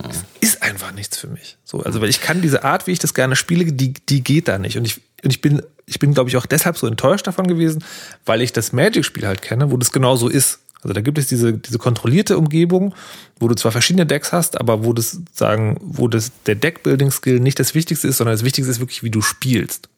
[0.03, 1.57] das ist einfach nichts für mich.
[1.65, 4.49] So, also weil ich kann diese Art, wie ich das gerne spiele, die, die geht
[4.49, 4.77] da nicht.
[4.77, 7.85] Und ich, und ich bin, ich bin, glaube ich, auch deshalb so enttäuscht davon gewesen,
[8.25, 10.61] weil ich das Magic-Spiel halt kenne, wo das genau so ist.
[10.87, 12.95] Also da gibt es diese, diese kontrollierte Umgebung,
[13.41, 17.59] wo du zwar verschiedene Decks hast, aber wo das sagen, wo das der Deckbuilding-Skill nicht
[17.59, 19.89] das Wichtigste ist, sondern das Wichtigste ist wirklich, wie du spielst.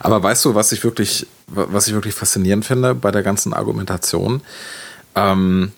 [0.00, 4.40] Aber weißt du, was ich wirklich, was ich wirklich faszinierend finde bei der ganzen Argumentation?
[5.14, 5.72] Ähm,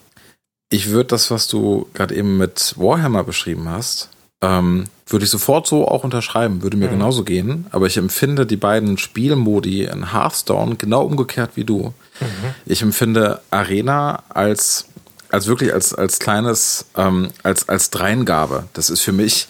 [0.71, 4.11] ich würde das, was du gerade eben mit Warhammer beschrieben hast,
[4.41, 6.93] ähm, würde ich sofort so auch unterschreiben, würde mir mhm.
[6.93, 7.67] genauso gehen.
[7.71, 11.93] Aber ich empfinde die beiden Spielmodi in Hearthstone genau umgekehrt wie du.
[12.21, 12.55] Mhm.
[12.67, 14.87] Ich empfinde Arena als,
[15.31, 18.65] als wirklich als, als kleines, ähm, als, als Dreingabe.
[18.73, 19.49] Das ist für mich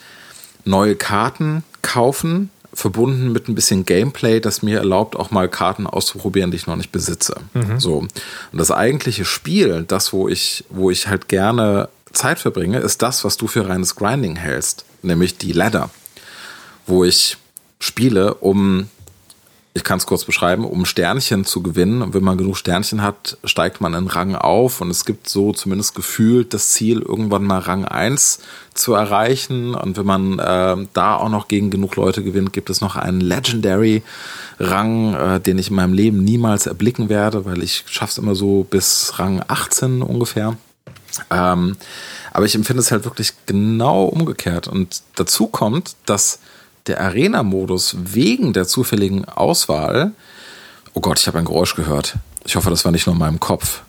[0.65, 6.51] neue Karten kaufen, verbunden mit ein bisschen Gameplay, das mir erlaubt, auch mal Karten auszuprobieren,
[6.51, 7.37] die ich noch nicht besitze.
[7.79, 7.99] So.
[7.99, 8.11] Und
[8.53, 13.37] das eigentliche Spiel, das, wo ich, wo ich halt gerne Zeit verbringe, ist das, was
[13.37, 15.91] du für reines Grinding hältst, nämlich die Ladder,
[16.87, 17.37] wo ich
[17.79, 18.89] spiele, um
[19.77, 22.01] ich kann es kurz beschreiben, um Sternchen zu gewinnen.
[22.01, 24.81] Und wenn man genug Sternchen hat, steigt man in Rang auf.
[24.81, 28.39] Und es gibt so zumindest gefühlt das Ziel, irgendwann mal Rang 1
[28.75, 29.75] zu erreichen.
[29.75, 33.21] Und wenn man äh, da auch noch gegen genug Leute gewinnt, gibt es noch einen
[33.21, 38.63] Legendary-Rang, äh, den ich in meinem Leben niemals erblicken werde, weil ich schaff's immer so
[38.63, 40.57] bis Rang 18 ungefähr.
[41.33, 41.77] Ähm,
[42.33, 44.69] aber ich empfinde es halt wirklich genau umgekehrt.
[44.69, 46.39] Und dazu kommt, dass
[46.87, 50.13] der Arena-Modus wegen der zufälligen Auswahl.
[50.93, 52.17] Oh Gott, ich habe ein Geräusch gehört.
[52.45, 53.83] Ich hoffe, das war nicht nur in meinem Kopf.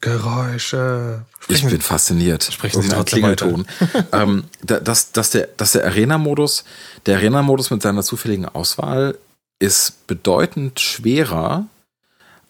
[0.00, 1.26] Geräusche.
[1.48, 2.44] Ich bin fasziniert.
[2.50, 3.18] Sprechen Sie trotzdem.
[3.18, 3.66] Klingelton.
[4.12, 6.64] ähm, da- dass, dass der, dass der Arena-Modus,
[7.06, 9.18] der Arena-Modus mit seiner zufälligen Auswahl
[9.58, 11.66] ist bedeutend schwerer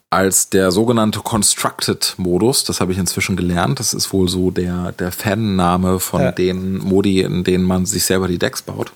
[0.09, 2.63] als der sogenannte Constructed-Modus.
[2.63, 3.79] Das habe ich inzwischen gelernt.
[3.81, 6.31] Das ist wohl so der, der Fan-Name von Ja.
[6.31, 8.93] den Modi, in denen man sich selber die Decks baut.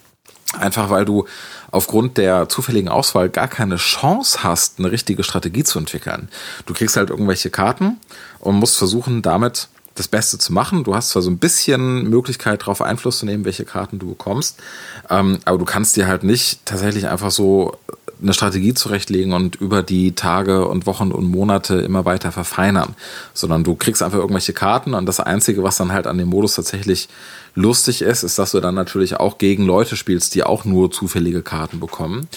[0.59, 1.25] Einfach weil du
[1.71, 6.29] aufgrund der zufälligen Auswahl gar keine Chance hast, eine richtige Strategie zu entwickeln.
[6.65, 7.97] Du kriegst halt irgendwelche Karten
[8.39, 10.83] und musst versuchen, damit das Beste zu machen.
[10.83, 14.61] Du hast zwar so ein bisschen Möglichkeit, darauf Einfluss zu nehmen, welche Karten du bekommst,
[15.09, 17.77] ähm, aber du kannst dir halt nicht tatsächlich einfach so
[18.21, 22.95] eine Strategie zurechtlegen und über die Tage und Wochen und Monate immer weiter verfeinern,
[23.33, 26.55] sondern du kriegst einfach irgendwelche Karten und das Einzige, was dann halt an dem Modus
[26.55, 27.09] tatsächlich
[27.55, 31.41] lustig ist, ist, dass du dann natürlich auch gegen Leute spielst, die auch nur zufällige
[31.41, 32.27] Karten bekommen.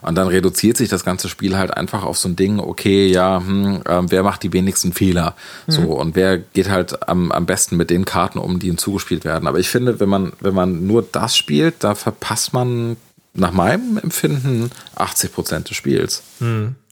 [0.00, 3.42] Und dann reduziert sich das ganze Spiel halt einfach auf so ein Ding, okay, ja,
[3.44, 5.34] hm, ähm, wer macht die wenigsten Fehler?
[5.66, 9.24] So, und wer geht halt am, am besten mit den Karten um, die ihm zugespielt
[9.24, 9.48] werden.
[9.48, 12.96] Aber ich finde, wenn man, wenn man nur das spielt, da verpasst man
[13.34, 16.22] nach meinem Empfinden 80 Prozent des Spiels.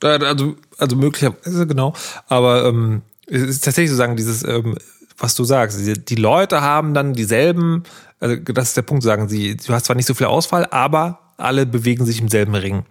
[0.02, 1.94] Äh, Also, also möglicherweise, genau.
[2.26, 4.76] Aber ähm, es ist tatsächlich so sagen, dieses, ähm,
[5.18, 7.84] was du sagst, die, die Leute haben dann dieselben,
[8.20, 11.20] also das ist der Punkt, sagen sie, du hast zwar nicht so viel Auswahl, aber
[11.36, 12.84] alle bewegen sich im selben Ring.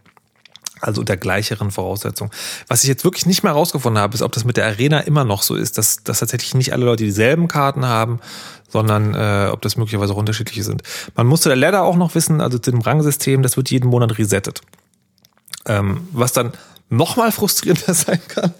[0.81, 2.31] Also unter gleicheren Voraussetzungen.
[2.67, 5.23] Was ich jetzt wirklich nicht mehr herausgefunden habe, ist, ob das mit der Arena immer
[5.23, 8.19] noch so ist, dass, dass tatsächlich nicht alle Leute dieselben Karten haben,
[8.69, 10.83] sondern äh, ob das möglicherweise auch unterschiedliche sind.
[11.15, 14.17] Man musste der Ladder auch noch wissen, also zu dem Rangsystem, das wird jeden Monat
[14.17, 14.61] resettet.
[15.65, 16.51] Ähm, was dann
[16.89, 18.53] nochmal frustrierender sein kann,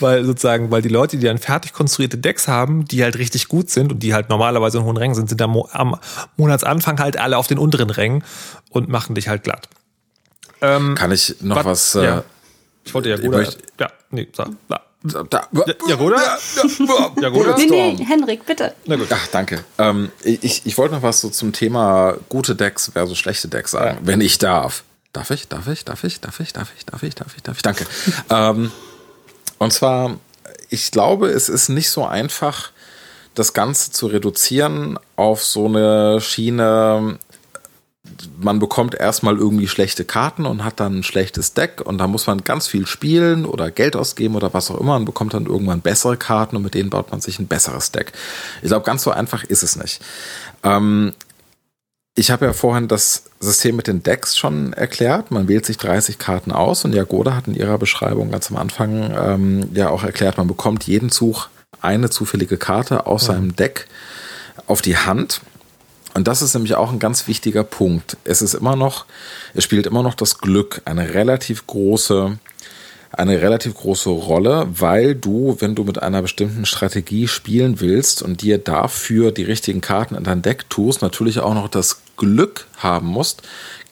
[0.00, 3.70] weil sozusagen, weil die Leute, die dann fertig konstruierte Decks haben, die halt richtig gut
[3.70, 5.96] sind und die halt normalerweise in hohen Rängen sind, sind am, Mo am
[6.36, 8.24] Monatsanfang halt alle auf den unteren Rängen
[8.70, 9.68] und machen dich halt glatt.
[10.60, 11.94] Ähm, Kann ich noch was?
[11.94, 12.24] Äh, ja.
[12.84, 13.58] Ich wollte ja ich gut.
[13.78, 14.48] Ja, nee, sag.
[14.68, 14.80] Da.
[15.30, 15.48] da,
[15.86, 16.16] Jagoda?
[17.20, 17.56] Jagoda?
[17.56, 18.04] Nee, nee.
[18.04, 18.74] Henrik, bitte.
[18.86, 19.06] Na gut.
[19.10, 19.64] Ach, danke.
[19.78, 23.98] Ähm, ich, ich wollte noch was so zum Thema gute Decks versus schlechte Decks sagen,
[24.02, 24.82] wenn ich darf.
[25.18, 25.48] Darf ich?
[25.48, 25.84] Darf ich?
[25.84, 26.20] Darf ich?
[26.20, 26.52] Darf ich?
[26.52, 26.84] Darf ich?
[26.86, 27.14] Darf ich?
[27.16, 27.42] Darf ich?
[27.42, 27.62] Darf ich?
[27.62, 27.86] Danke.
[28.30, 28.70] ähm,
[29.58, 30.16] und zwar,
[30.70, 32.70] ich glaube, es ist nicht so einfach,
[33.34, 37.18] das Ganze zu reduzieren auf so eine Schiene,
[38.40, 42.28] man bekommt erstmal irgendwie schlechte Karten und hat dann ein schlechtes Deck und da muss
[42.28, 45.80] man ganz viel spielen oder Geld ausgeben oder was auch immer und bekommt dann irgendwann
[45.80, 48.12] bessere Karten und mit denen baut man sich ein besseres Deck.
[48.62, 50.00] Ich glaube, ganz so einfach ist es nicht.
[50.62, 51.12] Ähm,
[52.18, 55.30] ich habe ja vorhin das System mit den Decks schon erklärt.
[55.30, 59.14] Man wählt sich 30 Karten aus und Jagoda hat in ihrer Beschreibung ganz am Anfang
[59.16, 61.48] ähm, ja auch erklärt, man bekommt jeden Zug
[61.80, 63.86] eine zufällige Karte aus seinem Deck
[64.66, 65.42] auf die Hand.
[66.14, 68.16] Und das ist nämlich auch ein ganz wichtiger Punkt.
[68.24, 69.06] Es ist immer noch,
[69.54, 72.36] es spielt immer noch das Glück eine relativ große,
[73.12, 78.42] eine relativ große Rolle, weil du, wenn du mit einer bestimmten Strategie spielen willst und
[78.42, 83.06] dir dafür die richtigen Karten in dein Deck tust, natürlich auch noch das Glück haben
[83.06, 83.42] musst,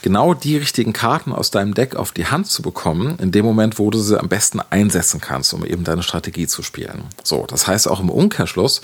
[0.02, 3.78] genau die richtigen Karten aus deinem Deck auf die Hand zu bekommen, in dem Moment,
[3.78, 7.04] wo du sie am besten einsetzen kannst, um eben deine Strategie zu spielen.
[7.22, 8.82] So, das heißt auch im Umkehrschluss,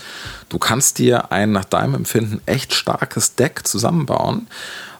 [0.49, 4.47] du kannst dir ein nach deinem Empfinden echt starkes Deck zusammenbauen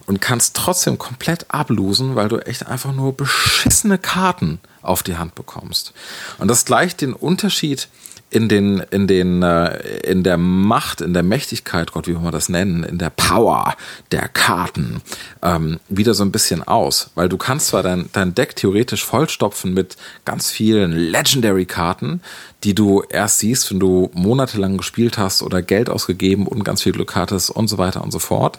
[0.06, 5.36] und kannst trotzdem komplett ablosen, weil du echt einfach nur beschissene Karten auf die Hand
[5.36, 5.94] bekommst.
[6.38, 7.88] Und das gleicht den Unterschied
[8.34, 12.32] in den, in den, äh, in der Macht, in der Mächtigkeit, Gott, wie will man
[12.32, 13.76] das nennen, in der Power
[14.12, 15.02] der Karten
[15.44, 17.12] ähm, wieder so ein bisschen aus.
[17.14, 22.22] Weil du kannst zwar dein, dein Deck theoretisch vollstopfen mit ganz vielen Legendary-Karten,
[22.64, 26.92] die du erst siehst, wenn du monatelang gespielt hast oder Geld ausgegeben und ganz viel
[26.92, 28.58] Glück hattest und so weiter und so fort.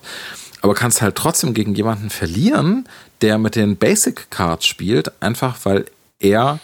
[0.63, 2.89] Aber kannst halt trotzdem gegen jemanden verlieren,
[3.23, 5.87] der mit den Basic Cards spielt, einfach weil
[6.21, 6.61] er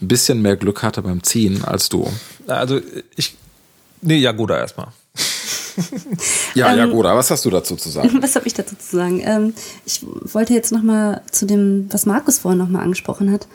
[0.00, 2.08] ein bisschen mehr Glück hatte beim Ziehen als du.
[2.46, 2.80] Also
[3.16, 3.36] ich.
[4.02, 4.88] Nee, Jagoda erstmal.
[6.54, 8.18] Ja, ja, Ähm, aber was hast du dazu zu sagen?
[8.22, 9.20] Was habe ich dazu zu sagen?
[9.24, 13.48] Ähm, ich wollte jetzt noch mal zu dem, was Markus vorhin noch mal angesprochen hat,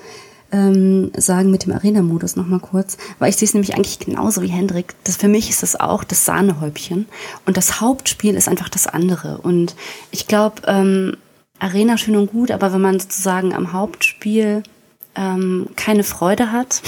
[0.52, 4.42] ähm, sagen mit dem Arena-Modus noch mal kurz, weil ich sehe es nämlich eigentlich genauso
[4.42, 4.96] wie Hendrik.
[5.04, 7.08] Das, für mich ist das auch das Sahnehäubchen
[7.46, 9.38] und das Hauptspiel ist einfach das andere.
[9.38, 9.76] Und
[10.12, 11.18] ich glaube, ähm,
[11.60, 14.64] Arena schön und gut, aber wenn man sozusagen am Hauptspiel
[15.20, 16.82] ähm, keine Freude hat,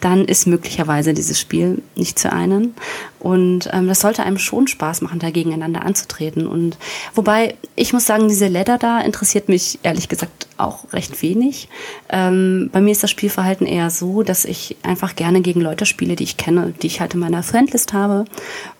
[0.00, 2.74] dann ist möglicherweise dieses Spiel nicht zu einen.
[3.18, 6.46] Und ähm, das sollte einem schon Spaß machen, da gegeneinander anzutreten.
[6.46, 6.78] Und
[7.14, 11.68] wobei, ich muss sagen, diese Ladder da interessiert mich ehrlich gesagt auch recht wenig.
[12.08, 16.16] Ähm, bei mir ist das Spielverhalten eher so, dass ich einfach gerne gegen Leute spiele,
[16.16, 18.24] die ich kenne, die ich halt in meiner Friendlist habe.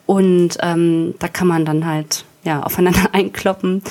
[0.06, 3.82] Und ähm, da kann man dann halt ja aufeinander einkloppen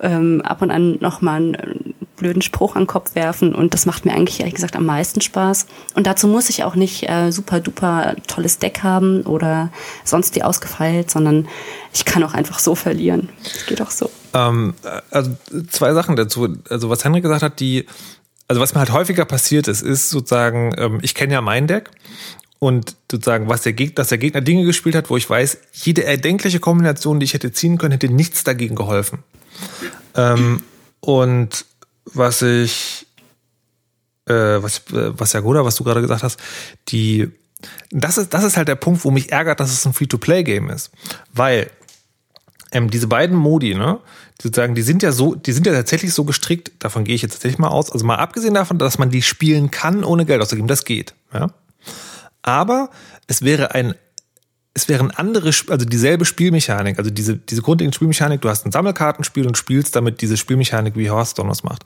[0.00, 1.74] ähm, ab und an nochmal
[2.18, 5.20] blöden Spruch an den Kopf werfen und das macht mir eigentlich ehrlich gesagt am meisten
[5.20, 5.66] Spaß.
[5.94, 9.70] Und dazu muss ich auch nicht äh, super duper tolles Deck haben oder
[10.04, 11.48] sonst wie ausgefeilt, sondern
[11.92, 13.28] ich kann auch einfach so verlieren.
[13.66, 14.10] Geht auch so.
[14.34, 14.74] Ähm,
[15.10, 15.36] also
[15.70, 16.56] zwei Sachen dazu.
[16.68, 17.86] Also was Henrik gesagt hat, die,
[18.46, 21.90] also was mir halt häufiger passiert ist, ist sozusagen, ähm, ich kenne ja mein Deck
[22.58, 26.04] und sozusagen, was der Gegner, dass der Gegner Dinge gespielt hat, wo ich weiß, jede
[26.04, 29.20] erdenkliche Kombination, die ich hätte ziehen können, hätte nichts dagegen geholfen.
[30.14, 30.62] Ähm,
[31.00, 31.64] und
[32.14, 33.06] was ich,
[34.26, 36.38] äh, was, äh, was Jagoda, was du gerade gesagt hast,
[36.88, 37.30] die,
[37.90, 40.90] das ist, das ist halt der Punkt, wo mich ärgert, dass es ein Free-to-Play-Game ist.
[41.32, 41.70] Weil
[42.72, 44.00] ähm, diese beiden Modi, ne,
[44.40, 47.32] sozusagen, die sind ja so, die sind ja tatsächlich so gestrickt, davon gehe ich jetzt
[47.32, 50.68] tatsächlich mal aus, also mal abgesehen davon, dass man die spielen kann, ohne Geld auszugeben,
[50.68, 51.48] das geht, ja.
[52.42, 52.90] Aber
[53.26, 53.94] es wäre ein,
[54.78, 58.70] es wäre ein anderes, also dieselbe Spielmechanik, also diese, diese grundlegende Spielmechanik, du hast ein
[58.70, 61.82] Sammelkartenspiel und spielst damit diese Spielmechanik, wie Hearthstone das macht.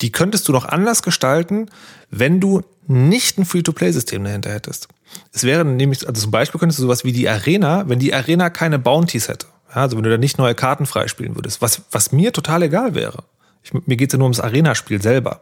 [0.00, 1.70] Die könntest du noch anders gestalten,
[2.10, 4.86] wenn du nicht ein Free-to-Play-System dahinter hättest.
[5.32, 8.48] Es wäre nämlich, also zum Beispiel könntest du sowas wie die Arena, wenn die Arena
[8.48, 9.46] keine Bounties hätte.
[9.74, 12.94] Ja, also wenn du da nicht neue Karten freispielen würdest, was, was mir total egal
[12.94, 13.24] wäre.
[13.64, 15.40] Ich, mir geht's ja nur ums Arena-Spiel selber.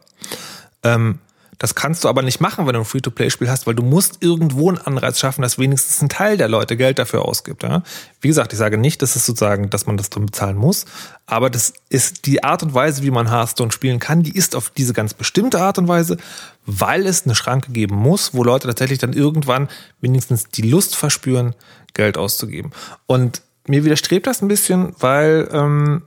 [0.81, 1.19] Ähm,
[1.59, 4.69] das kannst du aber nicht machen, wenn du ein Free-to-Play-Spiel hast, weil du musst irgendwo
[4.69, 7.63] einen Anreiz schaffen, dass wenigstens ein Teil der Leute Geld dafür ausgibt.
[7.63, 7.83] Ja?
[8.21, 10.85] Wie gesagt, ich sage nicht, dass es sozusagen, dass man das drin bezahlen muss,
[11.25, 14.69] aber das ist die Art und Weise, wie man Hearthstone spielen kann, die ist auf
[14.69, 16.17] diese ganz bestimmte Art und Weise,
[16.65, 19.67] weil es eine Schranke geben muss, wo Leute tatsächlich dann irgendwann
[19.99, 21.55] wenigstens die Lust verspüren,
[21.93, 22.71] Geld auszugeben.
[23.05, 26.03] Und mir widerstrebt das ein bisschen, weil, ähm,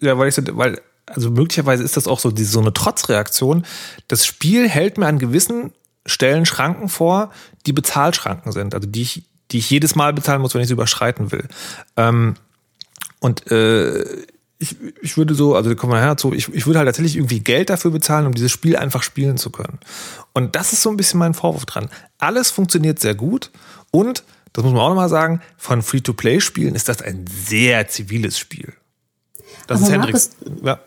[0.00, 0.80] ja, weil ich weil
[1.14, 3.64] also möglicherweise ist das auch so, die, so eine Trotzreaktion.
[4.08, 5.72] Das Spiel hält mir an gewissen
[6.06, 7.30] Stellen Schranken vor,
[7.66, 10.74] die Bezahlschranken sind, also die ich, die ich jedes Mal bezahlen muss, wenn ich sie
[10.74, 11.46] überschreiten will.
[11.96, 12.36] Ähm,
[13.20, 14.02] und äh,
[14.58, 17.40] ich, ich würde so, also kommen wir her zu, ich, ich würde halt tatsächlich irgendwie
[17.40, 19.78] Geld dafür bezahlen, um dieses Spiel einfach spielen zu können.
[20.32, 21.88] Und das ist so ein bisschen mein Vorwurf dran.
[22.18, 23.50] Alles funktioniert sehr gut
[23.90, 28.74] und, das muss man auch nochmal sagen, von Free-to-Play-Spielen ist das ein sehr ziviles Spiel.
[29.66, 30.30] Das Aber ist Hendrix.
[30.40, 30.80] Markus, Ja.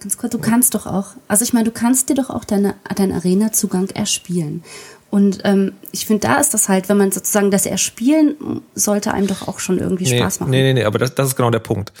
[0.00, 2.74] Ganz kurz, du kannst doch auch, also ich meine, du kannst dir doch auch deine,
[2.96, 4.64] deinen Arena-Zugang erspielen.
[5.10, 9.28] Und ähm, ich finde, da ist das halt, wenn man sozusagen das Erspielen sollte einem
[9.28, 10.50] doch auch schon irgendwie Nee, Spaß machen.
[10.50, 11.92] nee, nee, nee, aber das, das ist genau der Punkt.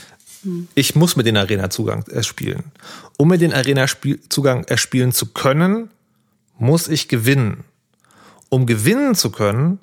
[0.74, 2.64] Ich muss mir den Arena-Zugang erspielen.
[3.18, 5.90] Um mir den Arena-Zugang erspielen zu können,
[6.58, 7.64] muss ich gewinnen.
[8.48, 9.78] Um gewinnen zu können,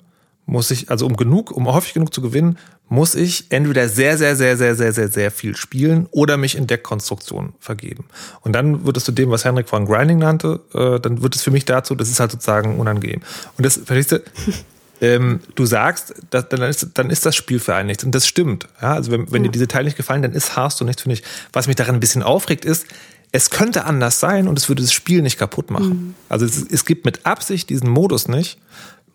[0.46, 2.58] muss ich, also um genug, um häufig genug zu gewinnen,
[2.88, 6.66] muss ich entweder sehr, sehr, sehr, sehr, sehr, sehr, sehr viel spielen oder mich in
[6.66, 8.04] Deckkonstruktion vergeben.
[8.40, 11.42] Und dann wird es zu dem, was Henrik von Grinding nannte, äh, dann wird es
[11.42, 13.20] für mich dazu, das ist halt sozusagen unangenehm.
[13.56, 14.22] Und das, verstehst du,
[15.00, 18.04] ähm, du sagst, dass, dann, ist, dann ist das Spiel für einen nichts.
[18.04, 18.68] Und das stimmt.
[18.80, 21.22] Ja, also wenn, wenn dir diese Teile nicht gefallen, dann ist Hearthstone nichts für dich.
[21.52, 22.86] Was mich daran ein bisschen aufregt, ist,
[23.32, 26.14] es könnte anders sein und es würde das Spiel nicht kaputt machen.
[26.30, 28.58] Also es, es gibt mit Absicht diesen Modus nicht,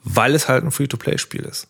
[0.03, 1.67] weil es halt ein Free-to-Play-Spiel ist.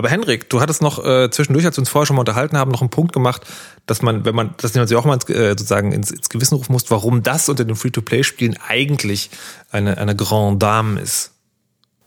[0.00, 2.70] Aber Henrik, du hattest noch äh, zwischendurch, als wir uns vorher schon mal unterhalten haben,
[2.70, 3.42] noch einen Punkt gemacht,
[3.84, 6.54] dass man, wenn man, dass man sich auch mal ins, äh, sozusagen ins, ins Gewissen
[6.54, 9.28] rufen muss, warum das unter den Free-to-Play-Spielen eigentlich
[9.70, 11.32] eine, eine Grande Dame ist.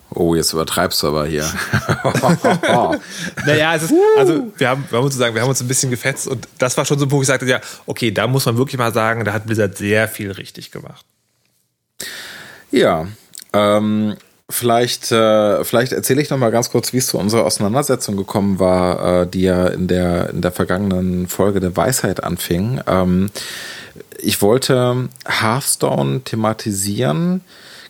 [0.10, 1.46] Oh, jetzt übertreibst du aber hier.
[3.46, 5.92] Naja, es ist, also wir haben, wir haben uns sozusagen, wir haben uns ein bisschen
[5.92, 8.48] gefetzt und das war schon so ein Punkt, wo ich sagte, ja, okay, da muss
[8.48, 11.06] man wirklich mal sagen, da hat Blizzard sehr viel richtig gemacht.
[12.72, 13.08] Ja,
[13.54, 14.16] ähm,
[14.50, 18.60] vielleicht, äh, vielleicht erzähle ich noch mal ganz kurz, wie es zu unserer Auseinandersetzung gekommen
[18.60, 22.82] war, äh, die ja in der, in der vergangenen Folge der Weisheit anfing.
[22.88, 23.32] Ähm,
[24.20, 27.42] ich wollte Hearthstone thematisieren,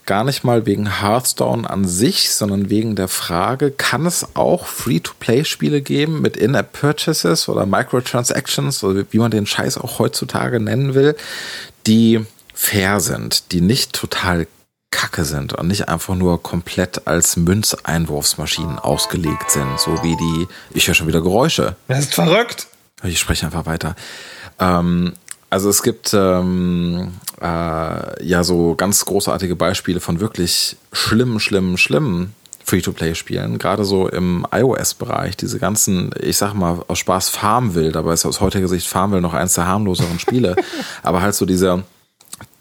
[0.05, 5.81] gar nicht mal wegen Hearthstone an sich, sondern wegen der Frage, kann es auch Free-to-Play-Spiele
[5.81, 11.15] geben mit In-App-Purchases oder Microtransactions oder wie man den Scheiß auch heutzutage nennen will,
[11.87, 14.47] die fair sind, die nicht total
[14.93, 20.87] Kacke sind und nicht einfach nur komplett als Münzeinwurfsmaschinen ausgelegt sind, so wie die, ich
[20.87, 21.75] höre schon wieder Geräusche.
[21.87, 22.67] Das ist verrückt.
[23.03, 23.95] Ich spreche einfach weiter.
[24.59, 25.13] Ähm,
[25.49, 32.35] also es gibt ähm, äh, ja so ganz großartige Beispiele von wirklich schlimmen, schlimmen, schlimmen
[32.63, 38.25] Free-to-Play-Spielen, gerade so im iOS-Bereich, diese ganzen, ich sag mal aus Spaß Farmville, dabei ist
[38.25, 40.55] aus heutiger Sicht Farmville noch eins der harmloseren Spiele,
[41.03, 41.83] aber halt so dieser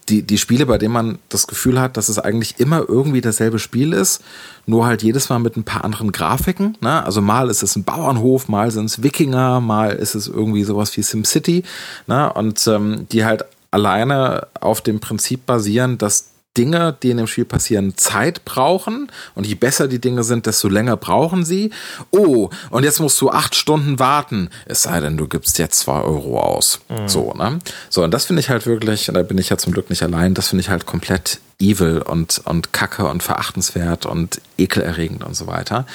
[0.09, 3.59] die, die Spiele, bei denen man das Gefühl hat, dass es eigentlich immer irgendwie dasselbe
[3.59, 4.23] Spiel ist,
[4.67, 6.77] nur halt jedes Mal mit ein paar anderen Grafiken.
[6.81, 7.05] Ne?
[7.05, 10.97] Also mal ist es ein Bauernhof, mal sind es Wikinger, mal ist es irgendwie sowas
[10.97, 11.63] wie SimCity.
[12.07, 12.33] Ne?
[12.33, 17.45] Und ähm, die halt alleine auf dem Prinzip basieren, dass Dinge, die in dem Spiel
[17.45, 19.11] passieren, Zeit brauchen.
[19.35, 21.71] Und je besser die Dinge sind, desto länger brauchen sie.
[22.11, 24.51] Oh, und jetzt musst du acht Stunden warten.
[24.67, 26.81] Es sei denn, du gibst jetzt zwei Euro aus.
[26.89, 27.09] Mhm.
[27.09, 27.59] So, ne?
[27.89, 30.03] So, und das finde ich halt wirklich, und da bin ich ja zum Glück nicht
[30.03, 35.35] allein, das finde ich halt komplett evil und, und kacke und verachtenswert und ekelerregend und
[35.35, 35.87] so weiter.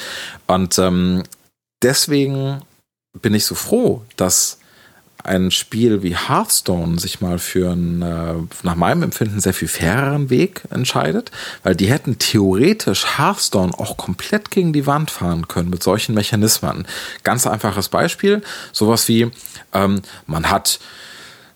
[0.47, 1.23] Und ähm,
[1.83, 2.61] deswegen
[3.21, 4.59] bin ich so froh, dass
[5.27, 10.29] ein Spiel wie Hearthstone sich mal für einen, äh, nach meinem Empfinden, sehr viel faireren
[10.29, 11.31] Weg entscheidet,
[11.63, 16.87] weil die hätten theoretisch Hearthstone auch komplett gegen die Wand fahren können mit solchen Mechanismen.
[17.23, 19.29] Ganz einfaches Beispiel, sowas wie,
[19.73, 20.79] ähm, man hat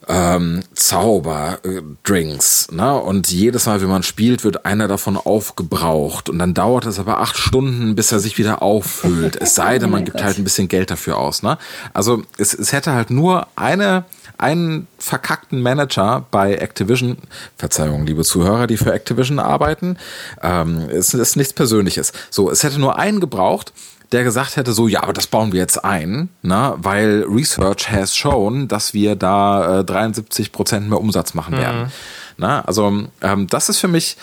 [0.08, 2.72] ähm, Zauberdrinks.
[2.72, 2.95] Ne?
[2.95, 6.30] Und jedes Mal, wenn man spielt, wird einer davon aufgebraucht.
[6.30, 9.38] Und dann dauert es aber acht Stunden, bis er sich wieder auffüllt.
[9.39, 11.43] Es sei denn, man oh gibt halt ein bisschen Geld dafür aus.
[11.43, 11.58] Ne?
[11.93, 14.06] Also es, es hätte halt nur eine
[14.38, 17.18] einen verkackten Manager bei Activision,
[17.58, 19.97] Verzeihung, liebe Zuhörer, die für Activision arbeiten,
[20.41, 22.12] ähm, es ist nichts Persönliches.
[22.32, 23.72] So, es hätte nur einen gebraucht,
[24.12, 28.16] der gesagt hätte, so, ja, aber das bauen wir jetzt ein, ne, weil Research has
[28.16, 31.84] shown, dass wir da äh, 73 Prozent mehr Umsatz machen werden.
[31.84, 31.91] Mhm.
[32.38, 34.18] Na, also ähm, das ist für mich,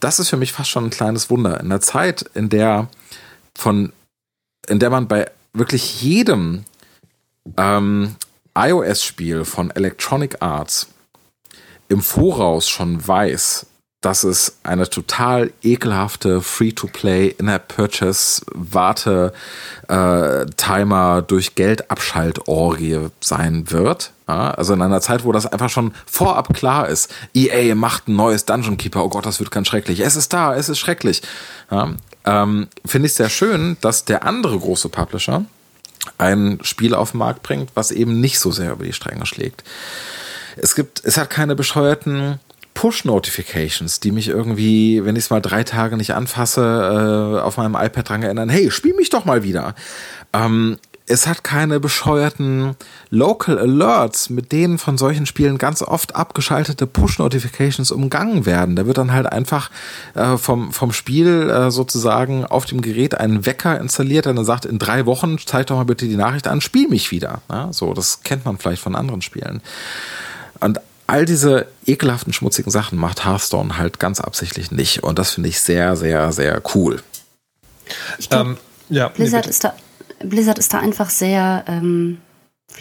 [0.00, 1.60] das ist für mich fast schon ein kleines Wunder.
[1.60, 2.88] In der Zeit, in der
[3.56, 3.92] von,
[4.68, 6.64] in der man bei wirklich jedem
[7.56, 8.16] ähm,
[8.54, 10.88] iOS-Spiel von Electronic Arts
[11.88, 13.66] im Voraus schon weiß,
[14.04, 19.32] dass es eine total ekelhafte Free-to-Play In-App-Purchase Warte
[19.88, 20.44] äh,
[21.22, 24.12] durch Geldabschaltorgie sein wird.
[24.26, 27.10] Also in einer Zeit, wo das einfach schon vorab klar ist.
[27.34, 29.04] EA macht ein neues Dungeon Keeper.
[29.04, 30.00] Oh Gott, das wird ganz schrecklich.
[30.00, 31.22] Es ist da, es ist schrecklich.
[31.70, 31.94] Ja,
[32.26, 35.44] ähm, Finde ich sehr schön, dass der andere große Publisher
[36.18, 39.64] ein Spiel auf den Markt bringt, was eben nicht so sehr über die Stränge schlägt.
[40.56, 42.38] Es gibt, es hat keine bescheuerten
[42.74, 47.76] Push-Notifications, die mich irgendwie, wenn ich es mal drei Tage nicht anfasse, äh, auf meinem
[47.76, 49.74] iPad dran erinnern, hey, spiel mich doch mal wieder.
[50.32, 52.76] Ähm, es hat keine bescheuerten
[53.10, 58.74] Local Alerts, mit denen von solchen Spielen ganz oft abgeschaltete Push-Notifications umgangen werden.
[58.74, 59.70] Da wird dann halt einfach
[60.14, 64.64] äh, vom, vom Spiel äh, sozusagen auf dem Gerät ein Wecker installiert, der dann sagt,
[64.64, 67.42] in drei Wochen zeig doch mal bitte die Nachricht an, spiel mich wieder.
[67.50, 69.60] Ja, so, das kennt man vielleicht von anderen Spielen.
[70.60, 75.02] Und all diese ekelhaften, schmutzigen Sachen macht Hearthstone halt ganz absichtlich nicht.
[75.02, 77.02] Und das finde ich sehr, sehr, sehr cool.
[78.18, 78.56] Ich glaub, ähm,
[78.88, 79.74] ja, Blizzard, nee, ist da,
[80.20, 82.18] Blizzard ist da einfach sehr ähm,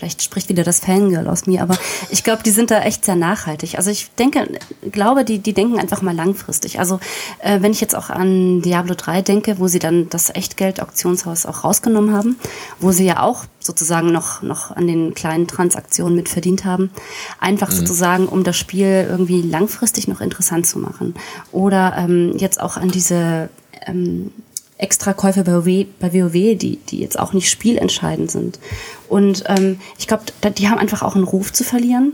[0.03, 1.77] Vielleicht spricht wieder das Fangirl aus mir, aber
[2.09, 3.77] ich glaube, die sind da echt sehr nachhaltig.
[3.77, 4.59] Also ich denke,
[4.91, 6.77] glaube, die, die denken einfach mal langfristig.
[6.77, 6.99] Also
[7.39, 11.63] äh, wenn ich jetzt auch an Diablo 3 denke, wo sie dann das Echtgeld-Auktionshaus auch
[11.63, 12.35] rausgenommen haben,
[12.81, 16.91] wo sie ja auch sozusagen noch, noch an den kleinen Transaktionen mit verdient haben,
[17.39, 17.75] einfach mhm.
[17.75, 21.15] sozusagen, um das Spiel irgendwie langfristig noch interessant zu machen.
[21.53, 23.47] Oder ähm, jetzt auch an diese
[23.87, 24.33] ähm,
[24.77, 28.59] Extrakäufe bei WoW, bei WoW die, die jetzt auch nicht spielentscheidend sind.
[29.07, 30.23] Und ähm, ich glaube,
[30.57, 32.13] die haben einfach auch einen Ruf zu verlieren.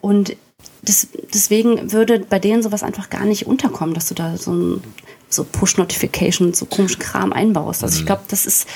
[0.00, 0.36] Und
[0.82, 4.82] das, deswegen würde bei denen sowas einfach gar nicht unterkommen, dass du da so ein
[5.30, 7.82] so Push-Notification, so komisch Kram einbaust.
[7.84, 8.06] Also ich mhm.
[8.06, 8.66] glaube, das ist,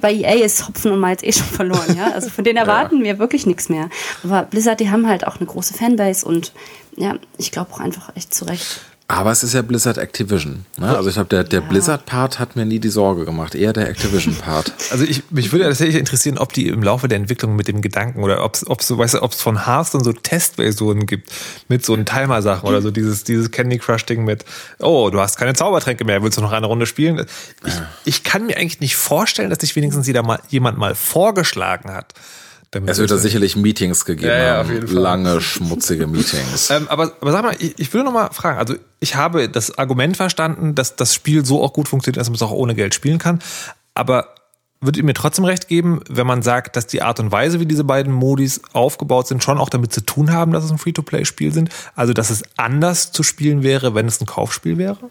[0.00, 2.10] bei EA ist Hopfen und Malz eh schon verloren, ja.
[2.12, 3.04] Also von denen erwarten ja.
[3.04, 3.88] wir wirklich nichts mehr.
[4.24, 6.52] Aber Blizzard, die haben halt auch eine große Fanbase und
[6.96, 8.80] ja, ich glaube auch einfach echt zu Recht.
[9.10, 10.64] Aber es ist ja Blizzard Activision.
[10.78, 10.96] Ne?
[10.96, 11.66] Also ich glaube, der, der ja.
[11.66, 14.72] Blizzard-Part hat mir nie die Sorge gemacht, eher der Activision-Part.
[14.90, 18.24] Also ich, mich würde tatsächlich interessieren, ob die im Laufe der Entwicklung mit dem Gedanken
[18.24, 21.30] oder ob es so, weißt du, ob es von Hearthstone so Testversionen gibt
[21.68, 24.44] mit so einen Timer-Sachen oder so dieses, dieses Candy Crush-Ding mit,
[24.80, 27.24] oh, du hast keine Zaubertränke mehr, willst du noch eine Runde spielen?
[27.64, 31.92] Ich, ich kann mir eigentlich nicht vorstellen, dass sich wenigstens jeder mal, jemand mal vorgeschlagen
[31.92, 32.14] hat
[32.72, 34.80] es wird da sicherlich Meetings gegeben ja, ja.
[34.86, 36.70] Lange, schmutzige Meetings.
[36.70, 38.58] ähm, aber, aber sag mal, ich, ich will noch mal fragen.
[38.58, 42.36] Also ich habe das Argument verstanden, dass das Spiel so auch gut funktioniert, dass man
[42.36, 43.40] es auch ohne Geld spielen kann.
[43.94, 44.34] Aber
[44.80, 47.66] würdet ihr mir trotzdem recht geben, wenn man sagt, dass die Art und Weise, wie
[47.66, 51.52] diese beiden Modis aufgebaut sind, schon auch damit zu tun haben, dass es ein Free-to-Play-Spiel
[51.52, 51.70] sind?
[51.96, 55.10] Also, dass es anders zu spielen wäre, wenn es ein Kaufspiel wäre?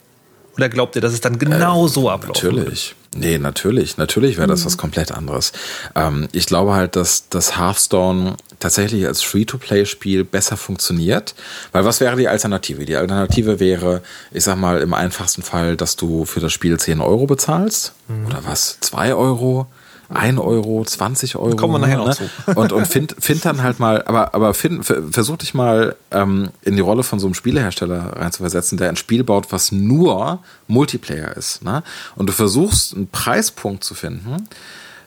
[0.59, 2.43] Oder glaubt ihr, dass es dann genau so abläuft?
[2.43, 2.95] Natürlich.
[3.15, 3.95] Nee, natürlich.
[3.95, 5.53] Natürlich wäre das was komplett anderes.
[5.95, 11.33] Ähm, ich glaube halt, dass das Hearthstone tatsächlich als Free-to-Play-Spiel besser funktioniert.
[11.71, 12.83] Weil was wäre die Alternative?
[12.83, 14.01] Die Alternative wäre,
[14.31, 17.93] ich sag mal, im einfachsten Fall, dass du für das Spiel 10 Euro bezahlst.
[18.27, 18.79] Oder was?
[18.81, 19.67] 2 Euro?
[20.09, 21.55] 1 Euro, 20 Euro.
[21.55, 22.15] Kommen wir nachher noch ne?
[22.15, 22.23] zu.
[22.55, 26.49] Und, und find, find dann halt mal, aber, aber find, ver- versuch dich mal ähm,
[26.63, 31.35] in die Rolle von so einem Spielehersteller reinzuversetzen, der ein Spiel baut, was nur Multiplayer
[31.37, 31.63] ist.
[31.63, 31.83] Ne?
[32.15, 34.47] Und du versuchst einen Preispunkt zu finden,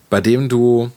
[0.09, 0.91] bei dem du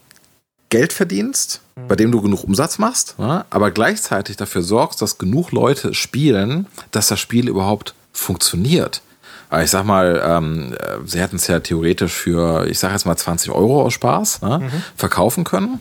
[0.69, 3.45] Geld verdienst, bei dem du genug Umsatz machst, ne?
[3.49, 9.01] aber gleichzeitig dafür sorgst, dass genug Leute spielen, dass das Spiel überhaupt funktioniert.
[9.49, 13.05] Aber ich sag mal, ähm, äh, sie hätten es ja theoretisch für, ich sag jetzt
[13.05, 15.79] mal 20 Euro aus Spaß ne, verkaufen können.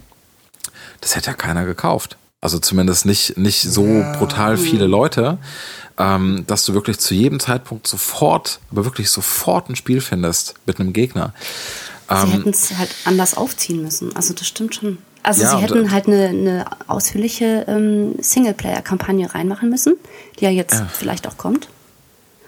[1.00, 2.16] Das hätte ja keiner gekauft.
[2.40, 5.38] Also zumindest nicht, nicht so brutal viele Leute,
[5.98, 10.78] ähm, dass du wirklich zu jedem Zeitpunkt sofort, aber wirklich sofort ein Spiel findest mit
[10.78, 11.32] einem Gegner.
[12.10, 14.14] Sie hätten es halt anders aufziehen müssen.
[14.14, 14.98] Also das stimmt schon.
[15.22, 19.96] Also Ja, sie hätten äh, halt eine, eine ausführliche ähm, Singleplayer-Kampagne reinmachen müssen,
[20.38, 21.68] die ja jetzt vielleicht auch kommt.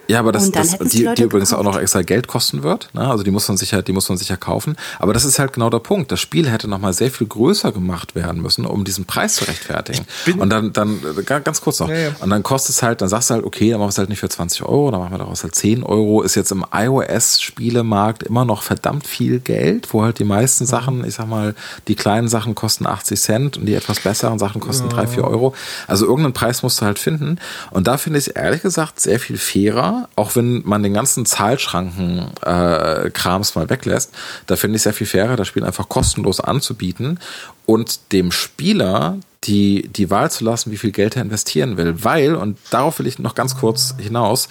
[0.08, 2.88] Ja, aber das, das die die, die übrigens auch noch extra Geld kosten wird.
[2.94, 3.08] Ne?
[3.08, 4.76] Also die muss man sicher, die muss man sicher kaufen.
[4.98, 6.12] Aber das ist halt genau der Punkt.
[6.12, 9.44] Das Spiel hätte noch mal sehr viel größer gemacht werden müssen, um diesen Preis zu
[9.46, 10.04] rechtfertigen.
[10.38, 11.88] Und dann, dann ga- ganz kurz noch.
[11.88, 12.10] Ja, ja.
[12.20, 14.08] Und dann kostet es halt, dann sagst du halt, okay, dann machen wir es halt
[14.08, 16.22] nicht für 20 Euro, dann machen wir daraus halt 10 Euro.
[16.22, 20.68] Ist jetzt im iOS-Spielemarkt immer noch verdammt viel Geld, wo halt die meisten Mhm.
[20.68, 21.54] Sachen, ich sag mal,
[21.88, 25.54] die kleinen Sachen kosten 80 Cent und die etwas besseren Sachen kosten 3, 4 Euro.
[25.86, 27.38] Also irgendeinen Preis musst du halt finden.
[27.70, 31.26] Und da finde ich es ehrlich gesagt sehr viel fairer, auch wenn man den ganzen
[31.26, 34.12] Zahlschranken-Krams mal weglässt,
[34.46, 37.18] da finde ich es sehr viel fairer, das Spiel einfach kostenlos anzubieten
[37.64, 42.04] und dem Spieler die, die Wahl zu lassen, wie viel Geld er investieren will.
[42.04, 44.48] Weil, und darauf will ich noch ganz kurz hinaus,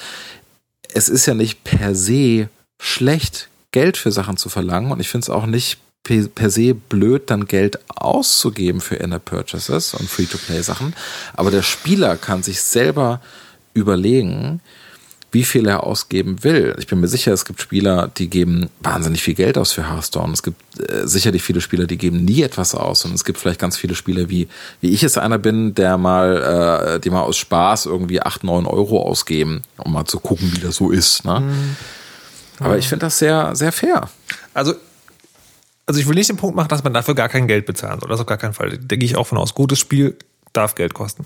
[0.93, 5.25] es ist ja nicht per se schlecht, Geld für Sachen zu verlangen und ich finde
[5.25, 10.93] es auch nicht pe- per se blöd, dann Geld auszugeben für Inner Purchases und Free-to-Play-Sachen.
[11.33, 13.19] Aber der Spieler kann sich selber
[13.73, 14.61] überlegen,
[15.35, 16.73] wie viel er ausgeben will.
[16.79, 20.31] Ich bin mir sicher, es gibt Spieler, die geben wahnsinnig viel Geld aus für Hearthstone.
[20.31, 23.03] Es gibt äh, sicherlich viele Spieler, die geben nie etwas aus.
[23.03, 24.47] Und es gibt vielleicht ganz viele Spieler, wie,
[24.79, 28.65] wie ich es einer bin, der mal, äh, die mal aus Spaß irgendwie 8, 9
[28.65, 31.25] Euro ausgeben, um mal zu gucken, wie das so ist.
[31.25, 31.43] Ne?
[32.59, 34.09] Aber ich finde das sehr, sehr fair.
[34.53, 34.73] Also,
[35.85, 38.07] also ich will nicht den Punkt machen, dass man dafür gar kein Geld bezahlen soll.
[38.07, 38.77] Das auf gar keinen Fall.
[38.77, 39.53] Da gehe ich auch von aus.
[39.53, 40.15] Gutes Spiel
[40.57, 41.25] darf Geld kosten.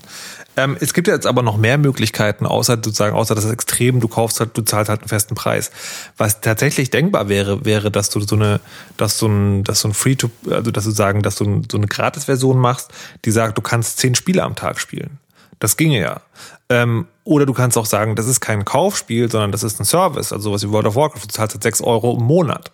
[0.56, 4.08] Ähm, es gibt ja jetzt aber noch mehr Möglichkeiten, außer sozusagen, außer das Extrem, du
[4.08, 5.70] kaufst halt, du zahlst halt einen festen Preis.
[6.16, 8.60] Was tatsächlich denkbar wäre, wäre, dass du so eine,
[8.96, 11.66] dass so ein, dass so ein Free to, also dass du sagen, dass du ein,
[11.70, 12.90] so eine Gratis-Version machst,
[13.24, 15.18] die sagt, du kannst zehn Spiele am Tag spielen.
[15.58, 16.20] Das ginge ja.
[16.68, 20.32] Ähm, oder du kannst auch sagen, das ist kein Kaufspiel, sondern das ist ein Service,
[20.32, 22.72] also sowas wie World of Warcraft, du zahlst halt sechs Euro im Monat.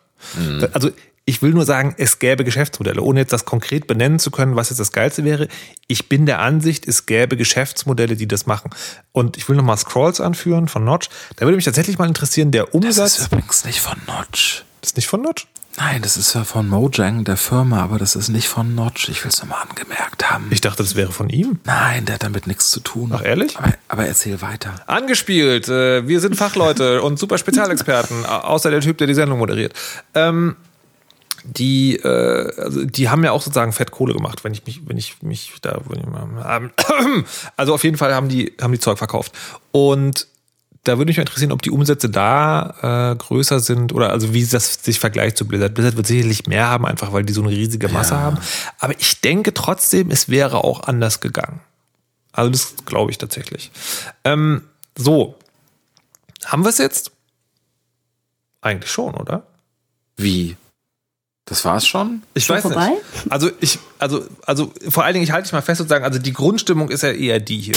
[0.73, 0.91] Also
[1.29, 4.71] ich will nur sagen, es gäbe Geschäftsmodelle, ohne jetzt das konkret benennen zu können, was
[4.71, 5.49] jetzt das Geilste wäre.
[5.89, 8.71] Ich bin der Ansicht, es gäbe Geschäftsmodelle, die das machen.
[9.13, 11.09] Und ich will nochmal Scrolls anführen von Notch.
[11.37, 13.19] Da würde mich tatsächlich mal interessieren, der Das Umsatz.
[13.19, 14.65] ist übrigens nicht von Notch.
[14.81, 15.47] Das ist nicht von Notch?
[15.79, 19.11] Nein, das ist ja von Mojang, der Firma, aber das ist nicht von Notch.
[19.11, 20.47] Ich will es nochmal angemerkt haben.
[20.51, 21.59] Ich dachte, das wäre von ihm.
[21.65, 23.11] Nein, der hat damit nichts zu tun.
[23.13, 23.59] Ach, ehrlich?
[23.59, 24.73] Aber, aber erzähl weiter.
[24.87, 25.69] Angespielt.
[25.69, 29.75] Äh, wir sind Fachleute und super Spezialexperten, au- außer der Typ, der die Sendung moderiert.
[30.15, 30.57] Ähm,
[31.47, 35.23] die, äh, also die haben ja auch sozusagen Fettkohle gemacht, wenn ich mich, wenn ich
[35.23, 35.81] mich da,
[37.57, 39.33] also auf jeden Fall haben die, haben die Zeug verkauft.
[39.73, 40.27] Und
[40.85, 44.45] da würde mich mal interessieren, ob die Umsätze da äh, größer sind oder also wie
[44.45, 45.75] das sich vergleicht zu Blizzard.
[45.75, 48.39] Blizzard wird sicherlich mehr haben, einfach weil die so eine riesige Masse haben.
[48.79, 51.61] Aber ich denke trotzdem, es wäre auch anders gegangen.
[52.33, 53.73] Also das glaube ich tatsächlich.
[54.23, 54.63] Ähm,
[54.97, 55.35] so,
[56.45, 57.11] haben wir es jetzt?
[58.61, 59.47] Eigentlich schon, oder?
[60.17, 60.57] Wie?
[61.47, 62.23] Das war's schon?
[62.35, 62.89] Ich Schon weiß vorbei?
[62.89, 63.33] nicht.
[63.33, 66.19] Also ich, also, also vor allen Dingen, ich halte dich mal fest und sagen, also
[66.19, 67.77] die Grundstimmung ist ja eher die hier.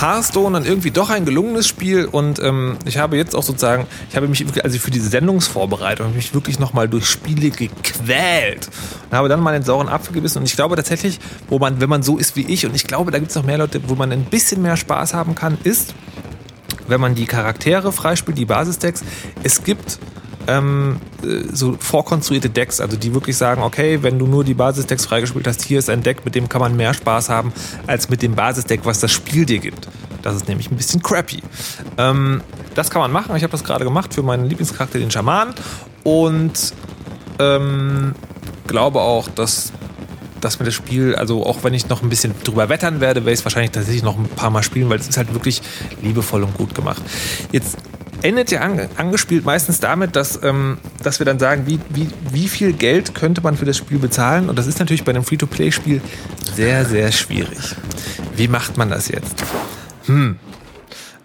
[0.00, 4.16] Hearthstone dann irgendwie doch ein gelungenes Spiel und ähm, ich habe jetzt auch sozusagen, ich
[4.16, 8.68] habe mich also für diese Sendungsvorbereitung mich wirklich nochmal durch Spiele gequält
[9.10, 11.18] und habe dann mal den sauren Apfel gebissen und ich glaube tatsächlich,
[11.48, 13.44] wo man, wenn man so ist wie ich und ich glaube, da gibt es noch
[13.44, 15.94] mehr Leute, wo man ein bisschen mehr Spaß haben kann, ist,
[16.88, 19.02] wenn man die Charaktere freispielt, die Basisdecks.
[19.42, 19.98] Es gibt
[20.46, 25.06] ähm, äh, so vorkonstruierte Decks, also die wirklich sagen, okay, wenn du nur die Basisdecks
[25.06, 27.52] freigespielt hast, hier ist ein Deck, mit dem kann man mehr Spaß haben,
[27.86, 29.88] als mit dem Basisdeck, was das Spiel dir gibt.
[30.22, 31.42] Das ist nämlich ein bisschen crappy.
[31.98, 32.40] Ähm,
[32.74, 33.36] das kann man machen.
[33.36, 35.54] Ich habe das gerade gemacht für meinen Lieblingscharakter, den Schaman.
[36.02, 36.74] Und
[37.38, 38.14] ähm,
[38.66, 39.72] glaube auch, dass
[40.40, 43.32] dass mir das Spiel, also auch wenn ich noch ein bisschen drüber wettern werde, werde
[43.32, 45.62] ich es wahrscheinlich tatsächlich noch ein paar Mal spielen, weil es ist halt wirklich
[46.02, 47.02] liebevoll und gut gemacht.
[47.52, 47.78] Jetzt
[48.22, 52.48] endet ja ange angespielt meistens damit, dass, ähm, dass wir dann sagen, wie, wie, wie
[52.48, 54.48] viel Geld könnte man für das Spiel bezahlen?
[54.48, 56.00] Und das ist natürlich bei einem Free-to-Play-Spiel
[56.54, 57.76] sehr, sehr schwierig.
[58.36, 59.44] Wie macht man das jetzt?
[60.06, 60.38] Hm.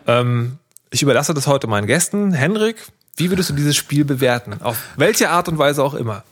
[0.08, 0.58] Ähm,
[0.90, 2.34] ich überlasse das heute meinen Gästen.
[2.34, 2.78] Henrik,
[3.18, 4.56] wie würdest du dieses Spiel bewerten?
[4.62, 6.24] Auf welche Art und Weise auch immer.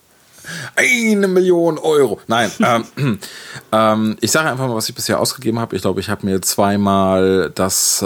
[0.75, 2.19] Eine Million Euro.
[2.27, 3.19] Nein, ähm,
[3.71, 5.75] ähm, ich sage einfach mal, was ich bisher ausgegeben habe.
[5.75, 8.05] Ich glaube, ich habe mir zweimal das äh,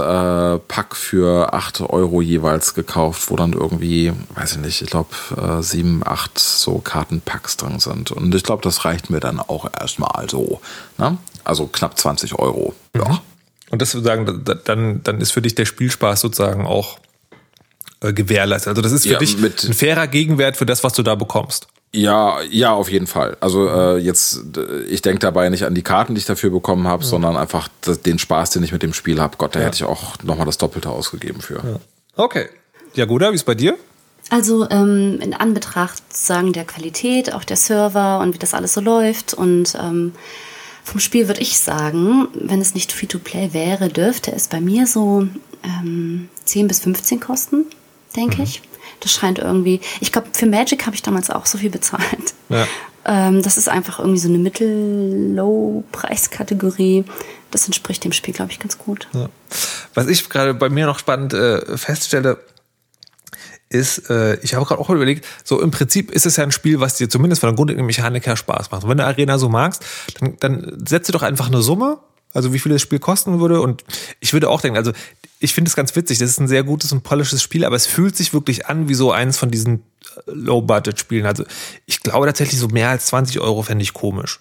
[0.60, 5.62] Pack für 8 Euro jeweils gekauft, wo dann irgendwie, weiß ich nicht, ich glaube, äh,
[5.62, 8.12] sieben, acht so Kartenpacks drin sind.
[8.12, 10.62] Und ich glaube, das reicht mir dann auch erstmal so.
[10.98, 11.18] Ne?
[11.44, 12.74] Also knapp 20 Euro.
[12.96, 13.08] Ja.
[13.08, 13.20] Mhm.
[13.72, 17.00] Und das würde sagen, dann, dann ist für dich der Spielspaß sozusagen auch
[18.02, 18.70] äh, gewährleistet.
[18.70, 21.68] Also das ist für Ja, dich ein fairer Gegenwert für das, was du da bekommst.
[21.96, 23.38] Ja, ja, auf jeden Fall.
[23.40, 26.88] Also äh, jetzt, äh, ich denke dabei nicht an die Karten, die ich dafür bekommen
[26.88, 27.70] habe, sondern einfach
[28.06, 29.38] den Spaß, den ich mit dem Spiel habe.
[29.38, 31.80] Gott, da hätte ich auch nochmal das Doppelte ausgegeben für.
[32.16, 32.50] Okay.
[32.96, 33.78] Ja, Guda, wie ist bei dir?
[34.30, 38.82] Also ähm, in Anbetracht sozusagen der Qualität, auch der Server und wie das alles so
[38.82, 40.14] läuft und ähm,
[40.84, 45.28] vom Spiel würde ich sagen, wenn es nicht Free-to-Play wäre, dürfte es bei mir so
[45.64, 47.66] ähm, 10 bis 15 kosten,
[48.16, 48.62] denke ich.
[49.04, 49.82] Das scheint irgendwie.
[50.00, 52.34] Ich glaube, für Magic habe ich damals auch so viel bezahlt.
[52.50, 52.66] Ja.
[53.06, 57.04] Ähm, das ist einfach irgendwie so eine Mittel-Low-Preiskategorie.
[57.52, 59.10] Das entspricht dem Spiel, glaube ich, ganz gut.
[59.14, 59.28] Ja.
[59.94, 62.40] Was ich gerade bei mir noch spannend äh, feststelle,
[63.70, 66.80] ist, äh, ich habe gerade auch überlegt, so im Prinzip ist es ja ein Spiel,
[66.80, 68.84] was dir zumindest von der grundlegenden Mechanik her Spaß macht.
[68.84, 69.86] Und wenn du Arena so magst,
[70.20, 72.00] dann, dann setze doch einfach eine Summe,
[72.34, 73.62] also wie viel das Spiel kosten würde.
[73.62, 73.84] Und
[74.20, 74.92] ich würde auch denken, also
[75.40, 77.86] ich finde es ganz witzig, das ist ein sehr gutes und polisches Spiel, aber es
[77.86, 79.84] fühlt sich wirklich an wie so eins von diesen
[80.16, 81.26] äh, Low-Budget-Spielen.
[81.26, 81.44] Also
[81.86, 84.40] ich glaube tatsächlich, so mehr als 20 Euro fände ich komisch.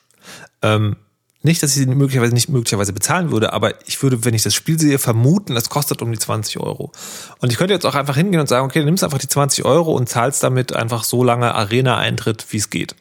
[0.63, 0.97] Ähm,
[1.45, 4.55] nicht, dass ich sie möglicherweise nicht möglicherweise bezahlen würde, aber ich würde, wenn ich das
[4.55, 6.93] Spiel sehe, vermuten, das kostet um die 20 Euro.
[7.41, 9.93] Und ich könnte jetzt auch einfach hingehen und sagen, okay, nimmst einfach die 20 Euro
[9.93, 12.95] und zahlst damit einfach so lange Arena-Eintritt, wie es geht.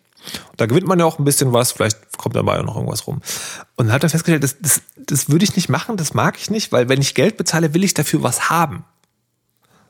[0.52, 3.08] Und da gewinnt man ja auch ein bisschen was, vielleicht kommt dabei auch noch irgendwas
[3.08, 3.22] rum.
[3.76, 6.50] Und dann hat er festgestellt, das, das, das würde ich nicht machen, das mag ich
[6.50, 8.86] nicht, weil wenn ich Geld bezahle, will ich dafür was haben.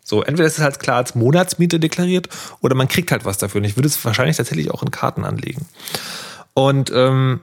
[0.04, 2.28] So, entweder ist es halt klar als Monatsmiete deklariert
[2.62, 3.60] oder man kriegt halt was dafür.
[3.60, 5.68] Und ich würde es wahrscheinlich tatsächlich auch in Karten anlegen.
[6.54, 7.42] Und ähm,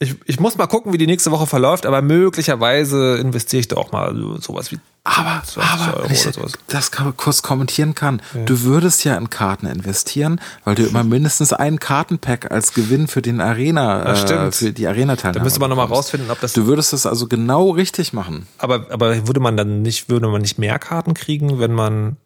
[0.00, 3.76] ich, ich muss mal gucken, wie die nächste Woche verläuft, aber möglicherweise investiere ich da
[3.76, 6.26] auch mal so- sowas wie Aber, 20 aber wenn ich
[6.68, 11.52] das kann- kurz kommentieren kann, du würdest ja in Karten investieren, weil du immer mindestens
[11.52, 14.12] ein Kartenpack als Gewinn für den Arena,
[14.48, 16.08] äh, für die Arena-Teilnahme Da müsste man noch mal bekommst.
[16.08, 18.46] rausfinden, ob das- Du würdest das also genau richtig machen.
[18.58, 22.16] Aber, aber würde man dann nicht, würde man nicht mehr Karten kriegen, wenn man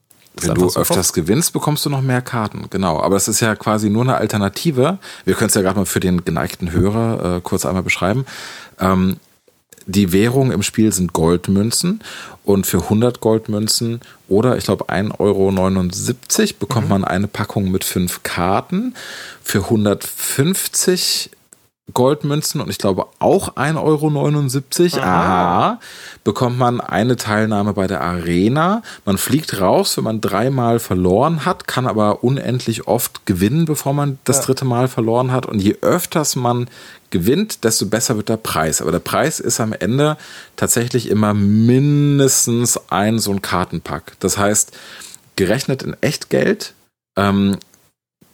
[0.40, 1.12] Wenn du öfters kauft?
[1.14, 2.66] gewinnst, bekommst du noch mehr Karten.
[2.70, 3.00] Genau.
[3.00, 4.98] Aber es ist ja quasi nur eine Alternative.
[5.24, 8.24] Wir können es ja gerade mal für den geneigten Hörer äh, kurz einmal beschreiben.
[8.80, 9.16] Ähm,
[9.86, 12.02] die Währung im Spiel sind Goldmünzen
[12.44, 18.22] und für 100 Goldmünzen oder ich glaube 1,79 Euro bekommt man eine Packung mit fünf
[18.22, 18.94] Karten.
[19.42, 21.30] Für 150
[21.92, 25.80] Goldmünzen und ich glaube auch 1,79 Euro, aha,
[26.22, 28.82] bekommt man eine Teilnahme bei der Arena.
[29.04, 34.18] Man fliegt raus, wenn man dreimal verloren hat, kann aber unendlich oft gewinnen, bevor man
[34.24, 35.44] das dritte Mal verloren hat.
[35.44, 36.68] Und je öfters man
[37.10, 38.80] gewinnt, desto besser wird der Preis.
[38.80, 40.16] Aber der Preis ist am Ende
[40.54, 44.12] tatsächlich immer mindestens ein so ein Kartenpack.
[44.20, 44.72] Das heißt,
[45.34, 46.74] gerechnet in Echtgeld
[47.16, 47.58] ähm,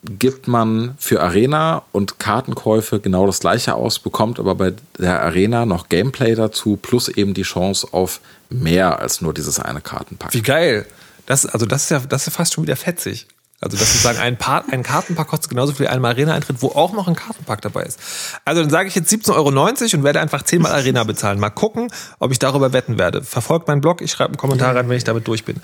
[0.03, 5.67] gibt man für Arena und Kartenkäufe genau das gleiche aus, bekommt aber bei der Arena
[5.67, 8.21] noch Gameplay dazu, plus eben die Chance auf
[8.51, 10.35] mehr als nur dieses eine Kartenpack.
[10.35, 10.87] Wie geil.
[11.27, 13.27] Das, also das ist ja, das ist fast schon wieder fetzig.
[13.61, 16.93] Also, dass sozusagen ein, Part, ein Kartenpack kostet genauso viel wie ein Arena-Eintritt, wo auch
[16.93, 17.99] noch ein Kartenpack dabei ist.
[18.45, 21.41] Also, dann sage ich jetzt 17,90 Euro und werde einfach 10 mal Arena bezahlen.
[21.41, 21.91] Mal gucken,
[22.21, 23.25] ob ich darüber wetten werde.
[23.25, 25.57] Verfolgt meinen Blog, ich schreibe einen Kommentar rein, wenn ich damit durch bin.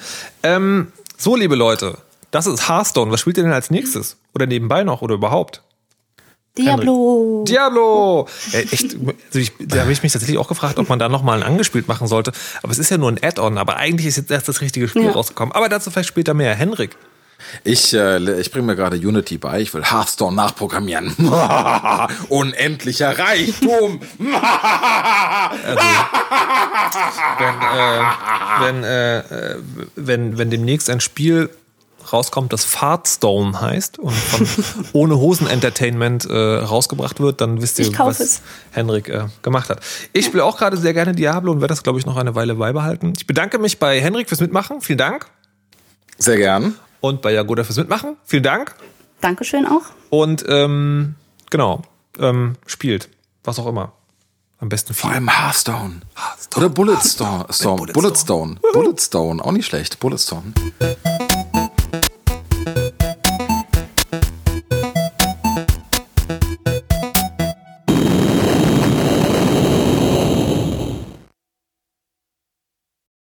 [0.43, 1.99] Ähm, so, liebe Leute,
[2.35, 3.13] das ist Hearthstone.
[3.13, 4.17] Was spielt ihr denn als nächstes?
[4.35, 5.63] Oder nebenbei noch oder überhaupt?
[6.59, 7.45] Diablo!
[7.47, 8.29] Diablo!
[8.53, 11.39] Äh, echt, also ich, da habe ich mich tatsächlich auch gefragt, ob man da nochmal
[11.39, 12.33] ein angespielt machen sollte.
[12.63, 15.05] Aber es ist ja nur ein Add-on, aber eigentlich ist jetzt erst das richtige Spiel
[15.05, 15.13] Ja.
[15.13, 15.53] rausgekommen.
[15.53, 16.55] Aber dazu vielleicht später mehr.
[16.55, 16.97] Henrik.
[17.65, 21.15] Ich, äh, ich bringe mir gerade Unity bei, ich will Hearthstone nachprogrammieren.
[22.29, 24.01] Unendlicher Reichtum.
[27.39, 28.03] wenn, äh,
[28.61, 29.59] wenn, äh, äh,
[29.97, 31.51] wenn, wenn demnächst ein Spiel
[32.15, 34.47] rauskommt, das Fartstone heißt und von
[34.93, 38.43] ohne Hosen Entertainment äh, rausgebracht wird, dann wisst ihr, was es.
[38.71, 39.81] Henrik äh, gemacht hat.
[40.13, 42.55] Ich spiele auch gerade sehr gerne Diablo und werde das, glaube ich, noch eine Weile
[42.55, 43.13] beibehalten.
[43.17, 44.81] Ich bedanke mich bei Henrik fürs Mitmachen.
[44.81, 45.27] Vielen Dank.
[46.17, 46.77] Sehr gern.
[47.01, 48.17] Und bei Jagoda fürs Mitmachen.
[48.25, 48.75] Vielen Dank.
[49.21, 49.83] Dankeschön auch.
[50.11, 51.17] Und ähm,
[51.51, 51.83] Genau.
[52.19, 53.09] Ähm, spielt.
[53.45, 53.93] Was auch immer.
[54.59, 55.17] Am besten Vor viel.
[55.17, 56.01] allem Hearthstone.
[56.17, 56.67] Hearthstone.
[56.67, 57.45] Oder Bulletstorm.
[57.51, 57.77] Storm.
[57.77, 57.93] Bulletstorm.
[57.95, 58.59] Bulletstorm.
[58.73, 59.41] Bulletstorm.
[59.41, 60.01] Auch nicht schlecht.
[60.01, 60.53] Bulletstorm.